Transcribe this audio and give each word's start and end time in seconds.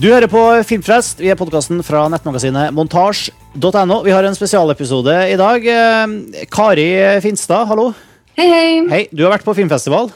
Du 0.00 0.06
hører 0.08 0.30
på 0.32 0.40
Filmfrelst. 0.64 1.18
Vi 1.20 1.28
er 1.28 1.36
podkasten 1.36 1.82
fra 1.84 2.06
nettmagasinet 2.12 2.72
montasj.no. 2.76 3.98
Vi 4.06 4.14
har 4.14 4.24
en 4.24 4.36
spesialepisode 4.36 5.16
i 5.28 5.36
dag. 5.40 5.66
Eh, 5.68 6.46
Kari 6.52 6.86
Finstad, 7.24 7.66
hallo. 7.68 7.90
Hei, 8.38 8.46
hei. 8.48 8.70
Hei, 8.88 9.02
Du 9.12 9.24
har 9.26 9.34
vært 9.34 9.44
på 9.44 9.54
filmfestival. 9.58 10.08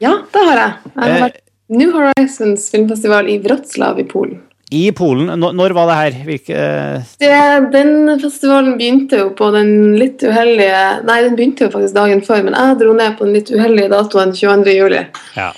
Ja, 0.00 0.14
det 0.32 0.44
har 0.48 0.60
jeg. 0.62 0.72
Jeg 0.94 1.20
har 1.20 1.28
Eh. 1.28 1.30
på 1.68 1.76
New 1.76 1.90
Horizons 1.92 2.70
filmfestival 2.70 3.28
i 3.28 3.38
Wroclaw 3.44 3.98
i 4.00 4.04
Polen. 4.04 4.40
I 4.72 4.90
Polen. 4.92 5.26
Når, 5.38 5.52
når 5.54 5.74
var 5.74 5.86
det 5.90 5.96
her? 6.00 6.24
Hvilke, 6.24 6.56
eh, 6.56 7.02
Det, 7.20 7.72
den 7.72 8.18
festivalen 8.20 8.78
begynte 8.78 9.18
jo 9.18 9.30
på 9.30 9.52
den 9.52 9.96
litt 9.98 10.18
uheldige 10.22 11.04
Nei, 11.04 11.20
den 11.22 11.36
begynte 11.36 11.66
jo 11.66 11.70
faktisk 11.70 11.94
dagen 11.94 12.22
før, 12.22 12.42
men 12.44 12.54
jeg 12.54 12.78
dro 12.78 12.92
ned 12.94 13.18
på 13.18 13.24
den 13.26 13.34
litt 13.34 13.50
uheldige 13.52 13.90
datoen 13.90 14.32
22. 14.32 14.72
juli. 14.72 15.06
ja. 15.36 15.52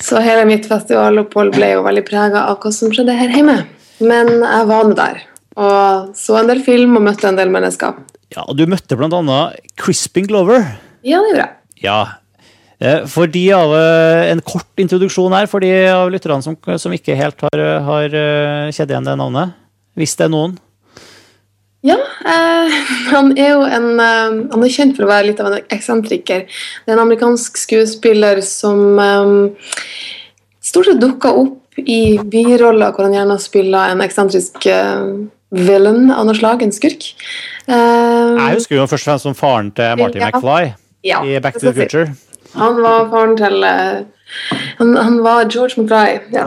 Så 0.00 0.20
hele 0.24 0.46
mitt 0.48 0.66
festivalopphold 0.70 1.52
ble 1.54 1.74
jo 1.74 1.84
veldig 1.84 2.04
prega 2.06 2.46
av 2.50 2.62
hva 2.62 2.72
som 2.74 2.92
skjedde 2.94 3.14
her 3.16 3.34
hjemme. 3.34 3.58
Men 4.02 4.32
jeg 4.40 4.66
var 4.70 4.88
nå 4.88 4.96
der 4.98 5.20
og 5.52 6.14
så 6.16 6.38
en 6.40 6.48
del 6.48 6.62
film 6.64 6.96
og 6.96 7.04
møtte 7.04 7.28
en 7.28 7.36
del 7.36 7.50
mennesker. 7.52 7.98
ja, 8.32 8.44
og 8.46 8.56
Du 8.56 8.64
møtte 8.66 8.96
annet 8.96 9.60
Crispin 9.76 10.26
Glover. 10.26 10.64
Ja, 11.04 11.20
det 11.20 11.28
gjorde 11.34 11.42
jeg. 11.42 11.52
Ja. 11.82 11.98
Eh, 12.80 13.04
For 13.06 13.26
de 13.26 13.52
av 13.52 13.74
eh, 13.76 14.30
En 14.32 14.40
kort 14.40 14.80
introduksjon 14.80 15.34
her 15.36 15.46
for 15.46 15.60
de 15.60 15.70
av 15.90 16.08
lytterne 16.10 16.42
som, 16.42 16.56
som 16.78 16.92
ikke 16.92 17.14
helt 17.18 17.40
har, 17.44 17.64
har 17.84 18.08
kjedd 18.72 18.90
igjen 18.90 19.04
det 19.04 19.18
navnet. 19.18 19.52
Hvis 19.94 20.16
det 20.16 20.24
er 20.24 20.32
noen. 20.32 20.56
Ja, 21.82 21.96
eh, 21.98 22.74
han 23.12 23.32
er 23.38 23.48
jo 23.56 23.62
en 23.66 23.88
eh, 23.98 24.36
Han 24.52 24.62
er 24.62 24.70
kjent 24.70 24.94
for 24.96 25.06
å 25.06 25.10
være 25.10 25.30
litt 25.32 25.40
av 25.42 25.48
en 25.50 25.64
eksentriker. 25.74 26.44
Det 26.46 26.92
er 26.92 26.94
en 26.96 27.02
amerikansk 27.06 27.58
skuespiller 27.58 28.38
som 28.46 29.00
eh, 29.02 29.74
stort 30.62 30.86
sett 30.90 31.00
dukker 31.02 31.40
opp 31.42 31.58
i 31.82 32.18
biroller 32.28 32.92
hvor 32.92 33.06
han 33.08 33.14
gjerne 33.16 33.38
spiller 33.40 33.94
en 33.94 34.02
eksentrisk 34.04 34.66
eh, 34.70 35.06
villain 35.52 36.10
av 36.14 36.26
noe 36.28 36.36
slag, 36.38 36.62
en 36.64 36.72
skurk. 36.72 37.08
Eh, 37.66 37.74
Jeg 37.74 38.58
husker 38.60 38.76
jo 38.78 38.86
først 38.88 39.08
og 39.08 39.10
fremst 39.10 39.26
som 39.28 39.36
faren 39.36 39.72
til 39.76 39.98
Marty 40.00 40.20
Ja. 40.22 40.28
McFly 40.30 40.72
ja, 41.02 41.18
i 41.26 41.40
Back 41.42 41.58
to 41.58 41.66
the. 41.66 41.74
Future. 41.74 42.12
Han 42.54 42.78
var 42.84 43.08
faren 43.10 43.34
til 43.40 43.64
eh, 43.66 44.04
han, 44.78 44.94
han 44.96 45.18
var 45.24 45.48
George 45.50 45.80
McFly 45.82 46.20
ja, 46.36 46.46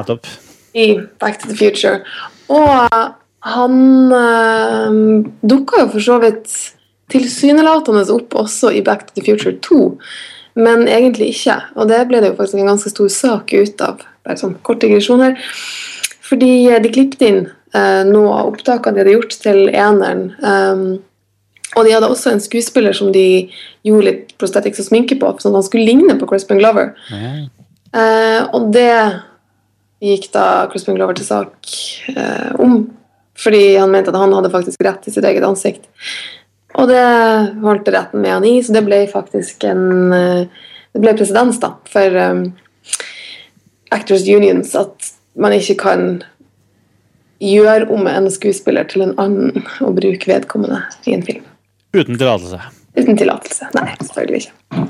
i 0.78 0.88
Back 1.20 1.42
to 1.44 1.50
the 1.52 1.58
Future. 1.60 2.00
Og 2.48 2.88
han 3.46 3.76
øh, 4.16 5.26
dukka 5.46 5.84
jo 5.84 5.92
for 5.94 6.04
så 6.04 6.20
vidt 6.24 6.54
tilsynelatende 7.14 8.06
opp 8.14 8.34
også 8.42 8.72
i 8.74 8.82
Back 8.86 9.08
to 9.08 9.20
the 9.20 9.26
Future 9.26 9.54
2, 9.62 9.98
men 10.58 10.88
egentlig 10.88 11.30
ikke. 11.36 11.60
Og 11.76 11.90
det 11.92 12.02
ble 12.10 12.24
det 12.24 12.32
jo 12.32 12.38
faktisk 12.40 12.62
en 12.62 12.72
ganske 12.74 12.94
stor 12.94 13.12
sak 13.14 13.54
ut 13.54 13.84
av. 13.86 14.02
Bare 14.26 14.42
sånn 14.42 14.58
kort 14.66 14.82
digresjon 14.82 15.22
her. 15.22 15.38
Fordi 16.26 16.54
eh, 16.72 16.82
de 16.82 16.94
klippet 16.94 17.26
inn 17.28 17.42
øh, 17.46 18.04
noe 18.10 18.40
av 18.40 18.54
opptakene 18.54 18.98
de 18.98 19.04
hadde 19.04 19.18
gjort 19.20 19.38
til 19.46 19.68
eneren. 19.70 20.32
Um, 20.42 20.88
og 21.76 21.86
de 21.86 21.94
hadde 21.94 22.10
også 22.10 22.32
en 22.32 22.44
skuespiller 22.44 22.96
som 22.96 23.12
de 23.14 23.52
gjorde 23.86 24.08
litt 24.08 24.34
prosthetics 24.40 24.80
og 24.82 24.90
sminke 24.90 25.18
på, 25.20 25.32
sånn 25.42 25.54
at 25.54 25.60
han 25.60 25.68
skulle 25.68 25.88
ligne 25.90 26.16
på 26.20 26.28
Crispin 26.30 26.62
Glover. 26.62 26.94
Eh, 27.96 28.42
og 28.56 28.70
det 28.76 28.92
gikk 30.04 30.30
da 30.34 30.68
Crispin 30.72 30.98
Glover 30.98 31.18
til 31.18 31.28
sak 31.28 31.76
eh, 32.12 32.52
om, 32.62 32.86
fordi 33.40 33.76
han 33.76 33.92
mente 33.92 34.14
at 34.14 34.20
han 34.20 34.34
hadde 34.34 34.54
faktisk 34.54 34.84
rett 34.86 35.08
i 35.08 35.14
sitt 35.14 35.26
eget 35.28 35.46
ansikt. 35.48 35.88
Og 36.76 36.90
det 36.92 37.02
holdt 37.64 37.90
retten 37.94 38.24
med 38.24 38.34
han 38.34 38.48
i, 38.48 38.58
så 38.64 38.76
det 38.76 38.84
ble 38.88 39.06
faktisk 39.12 39.64
en 39.68 40.14
eh, 40.16 40.64
Det 40.96 41.02
ble 41.04 41.12
presedens 41.12 41.58
da, 41.60 41.74
for 41.92 42.14
um, 42.16 42.46
Actors 43.92 44.24
Unions 44.32 44.70
at 44.80 45.10
man 45.36 45.52
ikke 45.52 45.76
kan 45.82 46.06
gjøre 47.44 47.90
om 47.92 48.08
en 48.08 48.30
skuespiller 48.32 48.88
til 48.88 49.04
en 49.04 49.12
annen 49.20 49.66
og 49.84 49.98
bruke 49.98 50.30
vedkommende 50.30 50.80
i 51.04 51.18
en 51.18 51.26
film. 51.28 51.44
Uten 51.92 52.16
tillatelse. 52.16 52.62
Uten 52.96 53.20
tillatelse. 53.20 53.68
Nei, 53.76 53.90
selvfølgelig 54.08 54.46
ikke. 54.46 54.86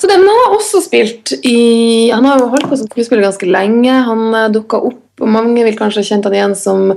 Så 0.00 0.08
den 0.08 0.24
har 0.24 0.56
også 0.56 0.80
spilt 0.82 1.34
i 1.44 2.08
Han 2.10 2.24
har 2.26 2.40
jo 2.40 2.48
holdt 2.54 2.70
på 2.70 2.78
som 2.80 2.88
skuespiller 2.88 3.26
ganske 3.26 3.46
lenge. 3.46 3.92
Han 4.08 4.24
uh, 4.32 4.48
dukka 4.52 4.80
opp, 4.88 5.11
og 5.22 5.30
mange 5.32 5.64
vil 5.64 5.76
kanskje 5.78 6.02
ha 6.02 6.08
kjent 6.08 6.26
han 6.28 6.36
igjen 6.36 6.54
som 6.58 6.92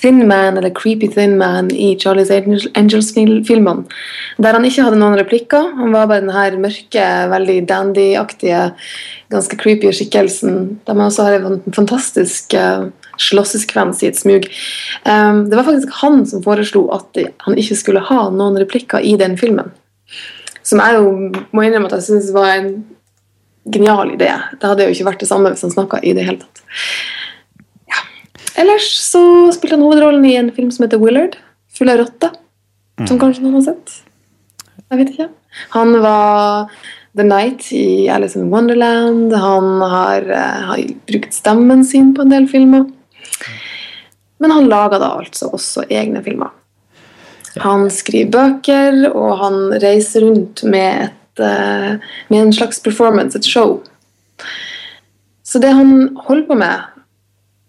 Thin 0.00 0.22
Man, 0.28 0.58
eller 0.58 0.74
Creepy 0.76 1.08
Thin 1.14 1.36
Man, 1.40 1.70
i 1.70 1.94
Charlies 2.00 2.32
Angels-filmene. 2.32 3.86
Der 4.42 4.58
han 4.58 4.66
ikke 4.68 4.86
hadde 4.86 5.00
noen 5.00 5.18
replikker. 5.20 5.70
Han 5.78 5.94
var 5.94 6.10
bare 6.10 6.24
den 6.24 6.34
her 6.34 6.58
mørke, 6.60 7.06
veldig 7.32 7.58
dandy-aktige, 7.70 8.64
ganske 9.32 9.58
creepy 9.60 9.92
skikkelsen. 9.94 10.58
Der 10.86 10.98
man 10.98 11.08
også 11.08 11.28
har 11.28 11.38
en 11.38 11.62
fantastisk 11.72 12.56
slåssekvens 13.22 14.02
i 14.02 14.10
et 14.10 14.18
smug. 14.18 14.48
Um, 15.04 15.44
det 15.50 15.58
var 15.58 15.66
faktisk 15.68 15.92
han 16.00 16.24
som 16.26 16.42
foreslo 16.44 16.86
at 16.96 17.18
han 17.46 17.58
ikke 17.58 17.78
skulle 17.78 18.04
ha 18.08 18.26
noen 18.32 18.58
replikker 18.60 19.04
i 19.04 19.14
den 19.20 19.36
filmen. 19.40 19.70
Som 20.62 20.82
jeg 20.82 20.98
jo 20.98 21.12
må 21.52 21.64
innrømme 21.64 21.90
at 21.90 21.98
jeg 21.98 22.08
syns 22.08 22.32
var 22.34 22.54
en 22.54 22.72
genial 23.72 24.14
idé. 24.14 24.30
Det 24.58 24.68
hadde 24.68 24.86
jo 24.86 24.94
ikke 24.94 25.08
vært 25.10 25.22
det 25.22 25.30
samme 25.30 25.52
hvis 25.52 25.64
han 25.66 25.74
snakka 25.74 26.02
i 26.02 26.14
det 26.16 26.26
hele 26.26 26.42
tatt. 26.42 26.64
Ellers 28.60 28.88
så 29.00 29.22
spilte 29.54 29.76
han 29.78 29.84
hovedrollen 29.84 30.24
i 30.28 30.36
en 30.36 30.50
film 30.52 30.70
som 30.74 30.84
heter 30.84 31.00
Willard, 31.00 31.36
full 31.72 31.90
av 31.92 32.02
rotter. 32.02 32.34
Som 33.08 33.18
kanskje 33.18 33.42
noen 33.44 33.60
har 33.60 33.70
sett. 33.72 34.02
Jeg 34.92 35.00
vet 35.00 35.12
ikke. 35.14 35.28
Han 35.72 35.94
var 36.04 36.68
The 37.16 37.24
Night 37.26 37.72
i 37.72 38.08
Alice 38.12 38.38
in 38.38 38.50
Wonderland. 38.52 39.32
Han 39.32 39.80
har, 39.80 40.22
eh, 40.22 40.60
har 40.68 40.82
brukt 41.08 41.32
stemmen 41.32 41.84
sin 41.84 42.14
på 42.14 42.22
en 42.22 42.28
del 42.28 42.48
filmer. 42.48 42.90
Men 44.38 44.50
han 44.50 44.68
laga 44.68 44.98
da 44.98 45.16
altså 45.18 45.50
også 45.52 45.86
egne 45.88 46.22
filmer. 46.24 46.50
Han 47.60 47.90
skriver 47.90 48.30
bøker, 48.32 49.14
og 49.14 49.38
han 49.38 49.58
reiser 49.82 50.24
rundt 50.24 50.64
med, 50.64 51.10
et, 51.10 51.40
eh, 51.40 51.98
med 52.30 52.40
en 52.40 52.52
slags 52.52 52.80
performance, 52.80 53.36
et 53.36 53.44
show. 53.44 53.82
Så 55.44 55.60
det 55.60 55.72
han 55.72 56.16
holder 56.16 56.46
på 56.46 56.56
med, 56.56 56.80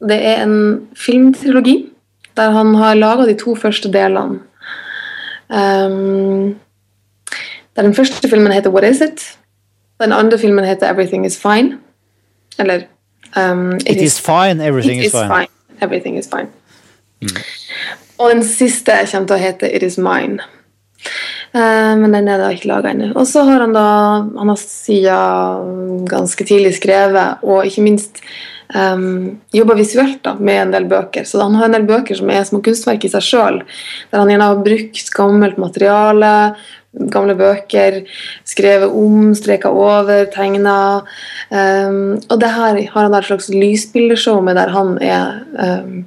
det 0.09 0.19
er 0.25 0.43
en 0.43 0.87
filmtrilogi 0.95 1.89
der 2.37 2.51
han 2.51 2.75
har 2.75 2.97
laga 2.97 3.27
de 3.29 3.35
to 3.37 3.55
første 3.55 3.91
delene. 3.93 4.39
Um, 5.49 6.55
der 7.75 7.81
den 7.81 7.95
første 7.95 8.29
filmen 8.29 8.53
heter 8.53 8.69
What 8.69 8.89
Is 8.89 9.01
It? 9.01 9.37
Den 10.01 10.11
andre 10.11 10.39
filmen 10.39 10.65
heter 10.65 10.89
Everything 10.89 11.25
Is 11.25 11.37
Fine. 11.41 11.77
Eller 12.59 12.81
um, 13.37 13.75
It 13.75 14.01
is 14.01 14.19
fine, 14.19 14.65
everything 14.67 14.99
It 14.99 15.05
is 15.05 15.11
fine. 15.11 15.47
Everything 15.81 16.17
is 16.17 16.27
fine. 16.27 16.47
Og 18.17 18.31
den 18.31 18.43
siste 18.43 18.91
kommer 19.11 19.27
til 19.27 19.35
å 19.35 19.41
hete 19.41 19.69
It 19.75 19.83
Is 19.83 19.97
Mine. 19.97 20.43
Uh, 21.53 21.93
men 21.99 22.13
den 22.15 22.27
er 22.27 22.39
da 22.41 22.49
ikke 22.53 22.69
laga 22.71 22.93
ennå. 22.93 23.11
Og 23.13 23.27
så 23.29 23.43
har 23.45 23.61
han 23.61 23.75
da 23.75 23.87
Han 24.37 24.49
har 24.49 24.59
siden 24.59 26.05
ganske 26.09 26.45
tidlig 26.45 26.75
skrevet, 26.79 27.43
og 27.43 27.65
ikke 27.65 27.85
minst 27.85 28.23
um, 28.75 29.39
jobba 29.53 29.75
visuelt 29.77 30.21
da, 30.25 30.35
med 30.39 30.61
en 30.61 30.71
del 30.75 30.85
bøker. 30.91 31.25
Så 31.27 31.41
han 31.41 31.57
har 31.59 31.69
en 31.69 31.77
del 31.77 31.87
bøker 31.89 32.19
som 32.19 32.31
er 32.33 32.45
små 32.47 32.61
kunstverk 32.65 33.05
i 33.05 33.11
seg 33.13 33.25
sjøl, 33.25 33.59
der 34.11 34.23
han 34.23 34.31
gjerne 34.31 34.49
har 34.51 34.63
brukt 34.65 35.11
gammelt 35.15 35.59
materiale, 35.61 36.33
gamle 37.13 37.35
bøker, 37.37 38.01
skrevet 38.47 38.93
om, 38.93 39.33
streka 39.37 39.71
over, 39.73 40.25
tegna. 40.33 40.77
Um, 41.49 42.19
og 42.29 42.37
det 42.41 42.53
her 42.53 42.81
har 42.93 43.07
han 43.07 43.17
et 43.17 43.29
slags 43.29 43.49
lysbildeshow 43.53 44.41
med, 44.45 44.59
der 44.59 44.73
han 44.73 44.97
er 45.01 45.41
um, 45.57 46.03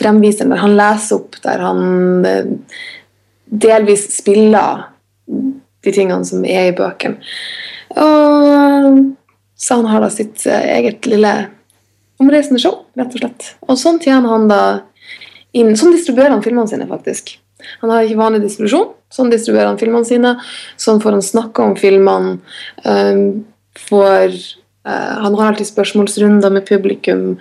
fremviseren, 0.00 0.54
der 0.54 0.64
han 0.64 0.78
leser 0.78 1.20
opp, 1.20 1.36
der 1.44 1.64
han 1.66 2.26
uh, 2.26 2.82
delvis 3.52 4.08
spiller 4.16 4.88
de 5.82 5.92
tingene 5.92 6.24
som 6.24 6.44
er 6.48 6.70
i 6.70 6.76
bøkene. 6.76 7.20
Og 8.00 9.02
så 9.62 9.78
han 9.78 9.86
har 9.86 10.02
da 10.02 10.10
sitt 10.10 10.46
eh, 10.50 10.64
eget 10.78 11.06
lille 11.06 11.32
omreisende 12.22 12.62
show, 12.62 12.82
rett 12.98 13.14
og 13.14 13.22
slett. 13.22 13.52
Og 13.68 13.78
sånn 13.80 14.00
tjener 14.02 14.32
han 14.32 14.48
da 14.50 14.62
inn 15.52 15.74
Sånn 15.76 15.92
distribuerer 15.92 16.32
han 16.32 16.44
filmene 16.44 16.70
sine, 16.70 16.86
faktisk. 16.88 17.34
Han 17.82 17.92
har 17.92 18.06
ikke 18.06 18.20
vanlig 18.20 18.42
distribusjon. 18.46 18.90
Sånn 19.12 19.30
distribuerer 19.32 19.68
han 19.68 19.80
filmene 19.80 20.08
sine. 20.08 20.34
Sånn 20.80 21.02
får 21.02 21.18
han 21.18 21.24
snakke 21.24 21.64
om 21.64 21.74
filmene. 21.78 22.38
Um, 22.88 23.42
får, 23.88 24.36
uh, 24.88 25.14
han 25.26 25.36
har 25.36 25.50
alltid 25.50 25.68
spørsmålsrunder 25.68 26.54
med 26.54 26.66
publikum. 26.68 27.36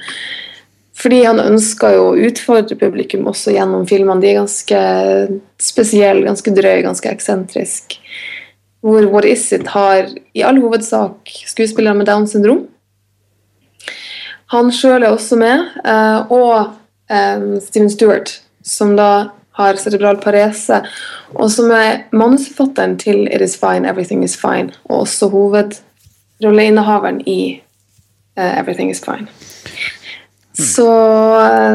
Fordi 1.01 1.23
han 1.25 1.41
ønsker 1.41 1.95
jo 1.95 2.09
å 2.11 2.19
utfordre 2.27 2.77
publikum 2.77 3.25
også 3.31 3.55
gjennom 3.55 3.87
filmene. 3.89 4.21
De 4.21 4.29
er 4.29 4.41
ganske 4.41 4.81
spesielle, 5.61 6.27
ganske 6.27 6.53
drøye, 6.53 6.83
ganske 6.85 7.09
eksentriske. 7.09 8.01
Hvor 8.81 9.05
What 9.13 9.25
Is 9.29 9.45
It 9.53 9.71
har 9.73 10.09
i 10.09 10.43
all 10.45 10.57
hovedsak 10.61 11.29
skuespillere 11.49 11.97
med 11.97 12.09
Downs 12.09 12.33
syndrom. 12.35 12.65
Han 14.51 14.71
sjøl 14.75 15.05
er 15.05 15.13
også 15.13 15.37
med, 15.39 15.69
eh, 15.87 16.31
og 16.31 16.73
eh, 17.11 17.43
Steven 17.63 17.89
Stewart, 17.91 18.33
som 18.67 18.97
da 18.99 19.31
har 19.59 19.79
cerebral 19.79 20.19
parese, 20.19 20.81
og 21.35 21.47
som 21.53 21.71
er 21.75 22.05
manusforfatteren 22.15 22.97
til 22.99 23.25
It 23.29 23.43
Is 23.45 23.55
Fine, 23.59 23.87
Everything 23.87 24.25
Is 24.27 24.35
Fine, 24.39 24.73
og 24.89 25.05
også 25.05 25.29
hovedrolleinnehaveren 25.31 27.21
i 27.27 27.39
eh, 28.37 28.59
Everything 28.59 28.91
Is 28.91 29.03
Fine. 29.03 29.27
Så, 30.51 30.85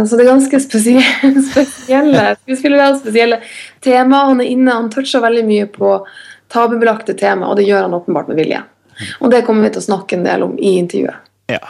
så, 0.07 0.17
det 0.17 0.23
er 0.27 0.29
ganske 0.29 0.61
spesielle, 0.61 1.43
spesielle 1.51 2.25
skuespillere, 2.43 2.99
spesielle 3.01 3.39
tema. 3.81 4.27
Han 4.29 4.41
er 4.45 4.53
inne, 4.53 4.75
han 4.77 4.91
toucher 4.93 5.25
veldig 5.25 5.47
mye 5.49 5.67
på 5.73 5.97
tabubelagte 6.53 7.17
tema, 7.19 7.49
og 7.49 7.57
det 7.59 7.67
gjør 7.67 7.89
han 7.89 7.97
åpenbart 7.97 8.29
med 8.31 8.39
vilje. 8.45 8.61
Og 9.21 9.33
det 9.33 9.43
kommer 9.49 9.67
vi 9.67 9.73
til 9.75 9.83
å 9.83 9.89
snakke 9.89 10.19
en 10.19 10.29
del 10.29 10.45
om 10.45 10.55
i 10.61 10.77
intervjuet. 10.83 11.25
Ja. 11.51 11.63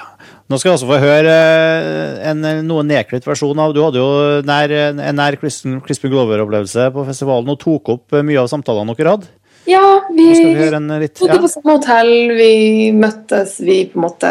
Nå 0.46 0.58
skal 0.60 0.70
vi 0.70 0.75
også 0.76 0.88
få 0.88 0.98
høre 1.02 1.32
eh, 1.32 2.28
en 2.31 2.44
noe 2.69 2.84
nedklitt 2.87 3.25
versjon 3.26 3.58
av 3.58 3.72
Du 3.75 3.81
hadde 3.82 3.98
jo 3.98 4.10
nær, 4.46 4.70
en 4.93 5.19
nær 5.19 5.38
Crispin 5.40 5.81
Glover-opplevelse 5.82 6.90
på 6.94 7.06
festivalen 7.08 7.50
og 7.50 7.58
tok 7.62 7.90
opp 7.96 8.19
mye 8.20 8.44
av 8.44 8.50
samtalene 8.52 8.94
dere 8.98 9.16
hadde. 9.16 9.32
Ja, 9.66 9.82
vi, 10.14 10.28
vi 10.31 11.08
bodde 11.19 11.40
på 11.43 11.50
samme 11.50 11.75
hotell, 11.75 12.12
vi 12.38 12.93
møttes, 12.94 13.56
vi 13.66 13.81
på 13.90 13.98
en 13.98 14.04
måte 14.04 14.31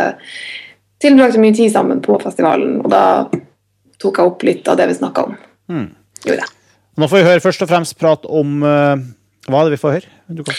tilbrakte 1.04 1.42
mye 1.44 1.56
tid 1.58 1.74
sammen 1.74 2.00
på 2.06 2.16
festivalen. 2.24 2.78
Og 2.80 2.88
da 2.94 3.04
tok 4.00 4.22
jeg 4.22 4.32
opp 4.32 4.46
litt 4.48 4.72
av 4.72 4.80
det 4.80 4.88
vi 4.94 4.96
snakka 5.02 5.26
om. 5.28 5.36
Mm. 5.68 5.90
Nå 6.96 7.10
får 7.12 7.20
vi 7.20 7.28
høre 7.28 7.44
først 7.44 7.66
og 7.66 7.72
fremst 7.74 7.98
prat 8.00 8.24
om 8.32 8.64
hva 9.46 9.60
er 9.62 9.68
det 9.68 9.76
vi 9.76 9.82
får 9.82 9.92
høre? 9.94 10.12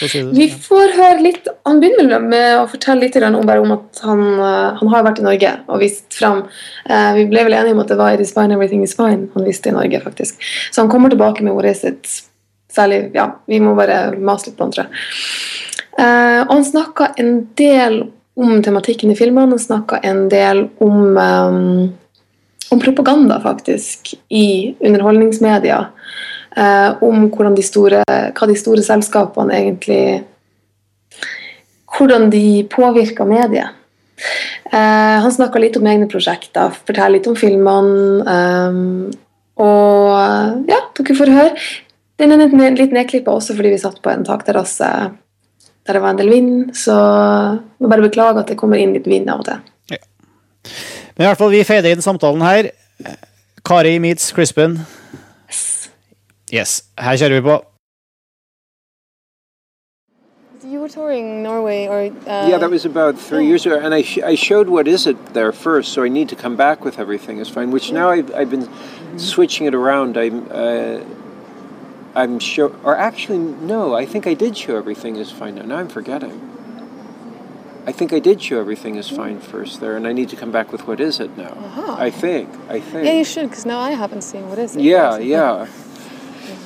Si 0.07 0.21
vi 0.31 0.45
får 0.63 0.93
høre 0.95 1.23
litt 1.25 1.49
Han 1.67 1.81
begynner 1.83 2.21
med 2.23 2.53
å 2.61 2.69
fortelle 2.71 3.03
litt 3.03 3.17
om, 3.19 3.73
at 3.75 3.99
han, 4.07 4.21
uh, 4.39 4.77
han, 4.79 4.91
har 4.93 5.03
vært 5.03 5.19
i 5.19 5.25
Norge 5.25 5.51
og 5.67 5.81
vist 5.83 6.07
fram 6.15 6.45
uh, 6.47 7.11
Vi 7.17 7.25
ble 7.27 7.43
vel 7.49 7.57
enige 7.57 7.75
om 7.75 7.83
at 7.83 7.91
det 7.91 7.99
var 7.99 8.15
It 8.15 8.23
is 8.23 8.31
fine, 8.31 8.55
everything 8.55 8.85
is 8.87 8.95
fine 8.95 9.27
han 9.33 9.47
viste 9.47 9.73
i 9.73 9.75
Norge, 9.75 9.99
faktisk. 10.05 10.39
Så 10.71 10.81
han 10.85 10.91
kommer 10.91 11.11
tilbake 11.11 11.43
med 11.43 11.57
ordet 11.57 11.75
sitt. 11.81 12.07
Særlig 12.71 13.11
Ja, 13.17 13.33
vi 13.47 13.59
må 13.59 13.75
bare 13.75 14.15
mase 14.15 14.49
litt 14.49 14.57
på 14.57 14.67
han, 14.67 14.75
tror 14.75 14.87
jeg. 14.87 15.05
Uh, 15.97 16.47
og 16.47 16.55
han 16.55 16.67
snakka 16.71 17.11
en 17.19 17.37
del 17.59 18.05
om 18.37 18.59
tematikken 18.63 19.11
i 19.11 19.19
filmene. 19.19 19.57
Han 19.57 19.67
snakka 19.67 19.99
en 20.07 20.27
del 20.31 20.69
om 20.83 21.95
om 22.69 22.79
propaganda, 22.79 23.39
faktisk, 23.41 24.13
i 24.29 24.75
underholdningsmedia 24.79 25.77
eh, 25.77 26.17
om 27.05 27.27
de 27.55 27.63
store, 27.65 28.01
hva 28.07 28.47
de 28.49 28.55
store 28.57 28.85
selskapene 28.85 29.53
egentlig 29.53 30.23
Hvordan 31.97 32.27
de 32.29 32.67
påvirker 32.69 33.25
mediet. 33.25 33.77
Eh, 34.67 35.17
han 35.23 35.31
snakka 35.31 35.61
litt 35.61 35.77
om 35.79 35.87
egne 35.87 36.05
prosjekter, 36.11 36.73
forteller 36.85 37.15
litt 37.15 37.29
om 37.31 37.37
filmene. 37.39 38.25
Um, 38.27 39.07
og 39.63 40.67
ja, 40.67 40.81
dere 40.99 41.15
får 41.17 41.31
høre. 41.33 41.69
Den 42.19 42.35
er 42.35 42.43
litt 42.75 42.93
nedklippa 42.93 43.33
også 43.33 43.55
fordi 43.57 43.71
vi 43.73 43.79
satt 43.81 44.01
på 44.03 44.11
en 44.11 44.27
takterrasse 44.27 44.89
der 45.87 45.95
det 45.95 46.03
var 46.03 46.11
en 46.11 46.19
del 46.19 46.29
vind, 46.29 46.75
så 46.75 46.93
må 47.79 47.87
bare 47.87 48.03
beklage 48.03 48.41
at 48.41 48.49
det 48.51 48.57
kommer 48.59 48.81
inn 48.81 48.91
litt 48.97 49.07
vind 49.07 49.29
av 49.31 49.39
og 49.39 49.47
til. 49.47 49.61
Ja. 49.93 50.01
Men 51.15 51.23
i 51.23 51.29
hvert 51.29 51.39
fall, 51.39 51.53
vi 51.53 51.63
fader 51.63 51.95
inn 51.95 52.03
samtalen 52.03 52.43
her. 52.43 52.67
Kari 53.67 53.93
meets 54.03 54.33
Crispin. 54.35 54.81
Yes, 56.51 56.83
her 56.97 57.17
kjører 57.17 57.33
vi 57.33 57.41
på. 57.41 57.63
You 60.63 60.79
were 60.79 60.89
touring 60.89 61.43
Norway, 61.43 61.87
or 61.87 61.99
uh, 61.99 62.49
yeah, 62.49 62.57
that 62.57 62.69
was 62.69 62.85
about 62.85 63.17
three 63.17 63.45
years 63.45 63.65
ago, 63.65 63.79
and 63.79 63.93
I, 63.93 64.01
sh 64.01 64.17
I 64.17 64.35
showed 64.35 64.67
what 64.67 64.87
is 64.87 65.07
it 65.07 65.33
there 65.33 65.51
first, 65.51 65.93
so 65.93 66.03
I 66.03 66.09
need 66.09 66.29
to 66.29 66.35
come 66.35 66.57
back 66.57 66.83
with 66.83 66.99
everything 66.99 67.39
is 67.39 67.49
fine. 67.49 67.71
Which 67.71 67.91
now 67.91 68.09
I've, 68.09 68.33
I've 68.35 68.49
been 68.49 68.67
-hmm. 68.67 69.19
switching 69.19 69.67
it 69.67 69.73
around. 69.73 70.17
I'm 70.17 70.37
uh, 70.51 70.99
I'm 72.15 72.39
sure, 72.39 72.71
or 72.83 72.95
actually 72.97 73.39
no, 73.67 74.01
I 74.01 74.05
think 74.05 74.25
I 74.25 74.35
did 74.35 74.57
show 74.57 74.77
everything 74.77 75.17
is 75.17 75.31
fine 75.31 75.51
now. 75.51 75.65
Now 75.65 75.79
I'm 75.81 75.89
forgetting. 75.89 76.41
I 77.87 77.93
think 77.93 78.11
I 78.11 78.19
did 78.19 78.41
show 78.41 78.59
everything 78.59 78.97
is 78.97 79.09
fine 79.09 79.39
first 79.39 79.79
there, 79.79 79.95
and 79.95 80.07
I 80.07 80.13
need 80.13 80.29
to 80.29 80.35
come 80.35 80.51
back 80.51 80.71
with 80.71 80.87
what 80.87 80.99
is 80.99 81.19
it 81.19 81.37
now. 81.37 81.43
Uh 81.43 81.77
-huh. 81.77 82.07
I 82.07 82.11
think. 82.11 82.47
I 82.69 82.81
think. 82.91 83.03
Yeah, 83.05 83.15
you 83.15 83.25
should, 83.25 83.49
because 83.49 83.67
now 83.67 83.89
I 83.89 83.95
haven't 83.95 84.23
seen 84.23 84.43
what 84.49 84.57
is 84.57 84.75
it. 84.75 84.81
Yeah, 84.81 85.21
yeah. 85.21 85.67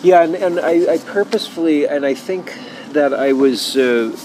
Yeah, 0.03 0.23
and, 0.23 0.33
and 0.33 0.59
I, 0.59 0.93
I, 0.93 0.97
purposefully, 0.97 1.87
and 1.87 2.07
I 2.07 2.15
think 2.15 2.57
that 2.93 3.13
I 3.13 3.33
was 3.33 3.77
uh, 3.77 4.17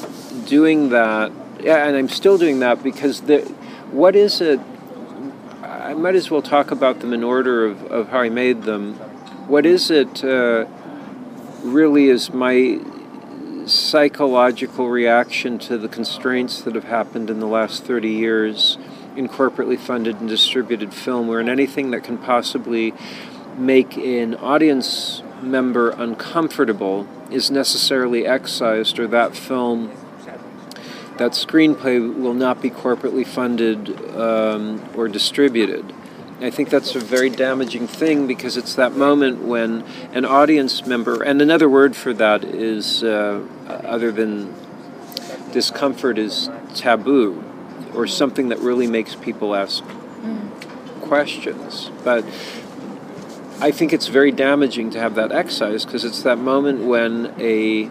doing 0.47 0.89
that, 0.89 1.31
yeah, 1.61 1.87
and 1.87 1.95
I'm 1.95 2.09
still 2.09 2.39
doing 2.39 2.61
that 2.61 2.83
because 2.83 3.21
the, 3.23 3.43
what 3.91 4.17
is 4.17 4.41
it? 4.41 4.59
I 5.63 5.93
might 5.93 6.15
as 6.15 6.31
well 6.31 6.41
talk 6.41 6.71
about 6.71 7.01
them 7.01 7.13
in 7.13 7.23
order 7.23 7.67
of, 7.67 7.85
of 7.93 8.09
how 8.09 8.21
I 8.21 8.31
made 8.31 8.63
them. 8.63 8.95
What 9.49 9.67
is 9.67 9.91
it 9.91 10.25
uh, 10.25 10.65
really 11.63 12.09
is 12.09 12.33
my 12.33 12.81
psychological 13.67 14.89
reaction 14.89 15.59
to 15.59 15.77
the 15.77 15.89
constraints 15.89 16.63
that 16.63 16.75
have 16.75 16.85
happened 16.85 17.29
in 17.29 17.39
the 17.39 17.47
last 17.47 17.85
30 17.85 18.09
years 18.09 18.79
in 19.15 19.29
corporately 19.29 19.79
funded 19.79 20.21
and 20.21 20.29
distributed 20.29 20.95
film, 20.95 21.29
where 21.29 21.41
in 21.41 21.51
anything 21.51 21.91
that 21.91 22.03
can 22.03 22.17
possibly 22.17 22.95
make 23.59 23.99
an 23.99 24.35
audience 24.37 25.23
member 25.43 25.91
uncomfortable 25.91 27.07
is 27.31 27.51
necessarily 27.51 28.27
excised, 28.27 28.99
or 28.99 29.07
that 29.09 29.37
film, 29.37 29.93
that 31.17 31.33
screenplay 31.33 32.15
will 32.15 32.35
not 32.35 32.61
be 32.61 32.71
corporately 32.71 33.27
funded 33.27 33.91
um, 34.17 34.83
or 34.95 35.09
distributed. 35.09 35.93
I 36.41 36.51
think 36.51 36.69
that's 36.69 36.95
a 36.95 37.01
very 37.01 37.31
damaging 37.31 37.87
thing 37.87 38.27
because 38.27 38.59
it's 38.59 38.75
that 38.75 38.93
moment 38.93 39.43
when 39.43 39.83
an 40.13 40.27
audience 40.27 40.87
member, 40.87 41.23
and 41.23 41.41
another 41.41 41.69
word 41.69 41.97
for 41.97 42.13
that 42.13 42.45
is, 42.45 43.03
uh, 43.03 43.43
other 43.67 44.13
than 44.13 44.55
discomfort, 45.53 46.19
is 46.19 46.51
taboo, 46.75 47.43
or 47.95 48.07
something 48.07 48.51
that 48.51 48.59
really 48.59 48.87
makes 48.87 49.15
people 49.15 49.55
ask 49.55 49.83
mm. 49.83 51.01
questions. 51.01 51.91
But 52.05 52.27
I 53.59 53.71
think 53.71 53.95
it's 53.95 54.09
very 54.09 54.33
damaging 54.33 54.91
to 54.91 55.01
have 55.01 55.15
that 55.15 55.33
excised 55.33 55.87
because 55.87 56.05
it's 56.05 56.23
that 56.23 56.39
moment 56.39 56.85
when 56.85 57.35
a 57.39 57.91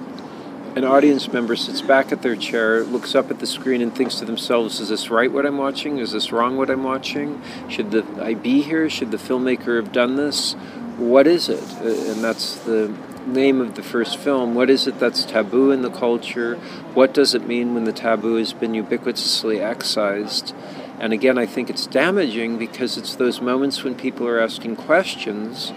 an 0.76 0.84
audience 0.84 1.32
member 1.32 1.56
sits 1.56 1.82
back 1.82 2.12
at 2.12 2.22
their 2.22 2.36
chair, 2.36 2.84
looks 2.84 3.16
up 3.16 3.32
at 3.32 3.40
the 3.40 3.48
screen, 3.48 3.82
and 3.82 3.96
thinks 3.96 4.16
to 4.16 4.26
themselves, 4.26 4.80
"Is 4.80 4.90
this 4.90 5.10
right? 5.10 5.32
What 5.32 5.46
I'm 5.46 5.58
watching? 5.58 5.98
Is 5.98 6.12
this 6.12 6.32
wrong? 6.32 6.58
What 6.58 6.70
I'm 6.70 6.84
watching? 6.84 7.42
Should 7.70 7.92
the, 7.92 8.06
I 8.22 8.34
be 8.36 8.62
here? 8.62 8.90
Should 8.90 9.12
the 9.12 9.18
filmmaker 9.18 9.78
have 9.78 9.92
done 9.92 10.18
this? 10.18 10.54
What 10.98 11.26
is 11.28 11.50
it?" 11.50 11.64
And 11.82 12.24
that's 12.24 12.56
the 12.58 12.94
name 13.26 13.60
of 13.60 13.74
the 13.74 13.82
first 13.82 14.18
film. 14.18 14.54
What 14.54 14.70
is 14.70 14.86
it 14.86 15.00
that's 15.00 15.26
taboo 15.26 15.72
in 15.72 15.82
the 15.82 15.90
culture? 15.90 16.58
What 16.94 17.14
does 17.14 17.34
it 17.34 17.48
mean 17.48 17.74
when 17.74 17.86
the 17.86 17.94
taboo 17.94 18.36
has 18.36 18.54
been 18.54 18.74
ubiquitously 18.74 19.62
excised? 19.62 20.54
And 21.00 21.14
again, 21.14 21.38
I 21.38 21.46
think 21.46 21.70
it's 21.70 21.88
damaging 21.88 22.58
because 22.58 22.98
it's 22.98 23.16
those 23.16 23.42
moments 23.42 23.84
when 23.84 23.96
people 23.96 24.28
are 24.28 24.40
asking 24.40 24.78
questions 24.78 25.74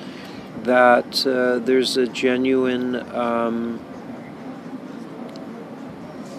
that 0.63 1.27
uh, 1.27 1.59
there's 1.59 1.97
a 1.97 2.07
genuine 2.07 2.95
um, 3.15 3.81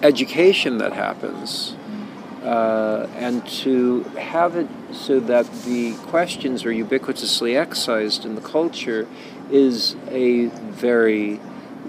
education 0.02 0.78
that 0.78 0.92
happens. 0.92 1.76
Uh, 2.42 3.06
and 3.16 3.46
to 3.46 4.02
have 4.18 4.56
it 4.56 4.66
so 4.92 5.20
that 5.20 5.44
the 5.64 5.92
questions 6.06 6.64
are 6.64 6.72
ubiquitously 6.72 7.54
excised 7.54 8.24
in 8.24 8.34
the 8.34 8.40
culture 8.40 9.06
is 9.50 9.94
a 10.08 10.46
very 10.46 11.38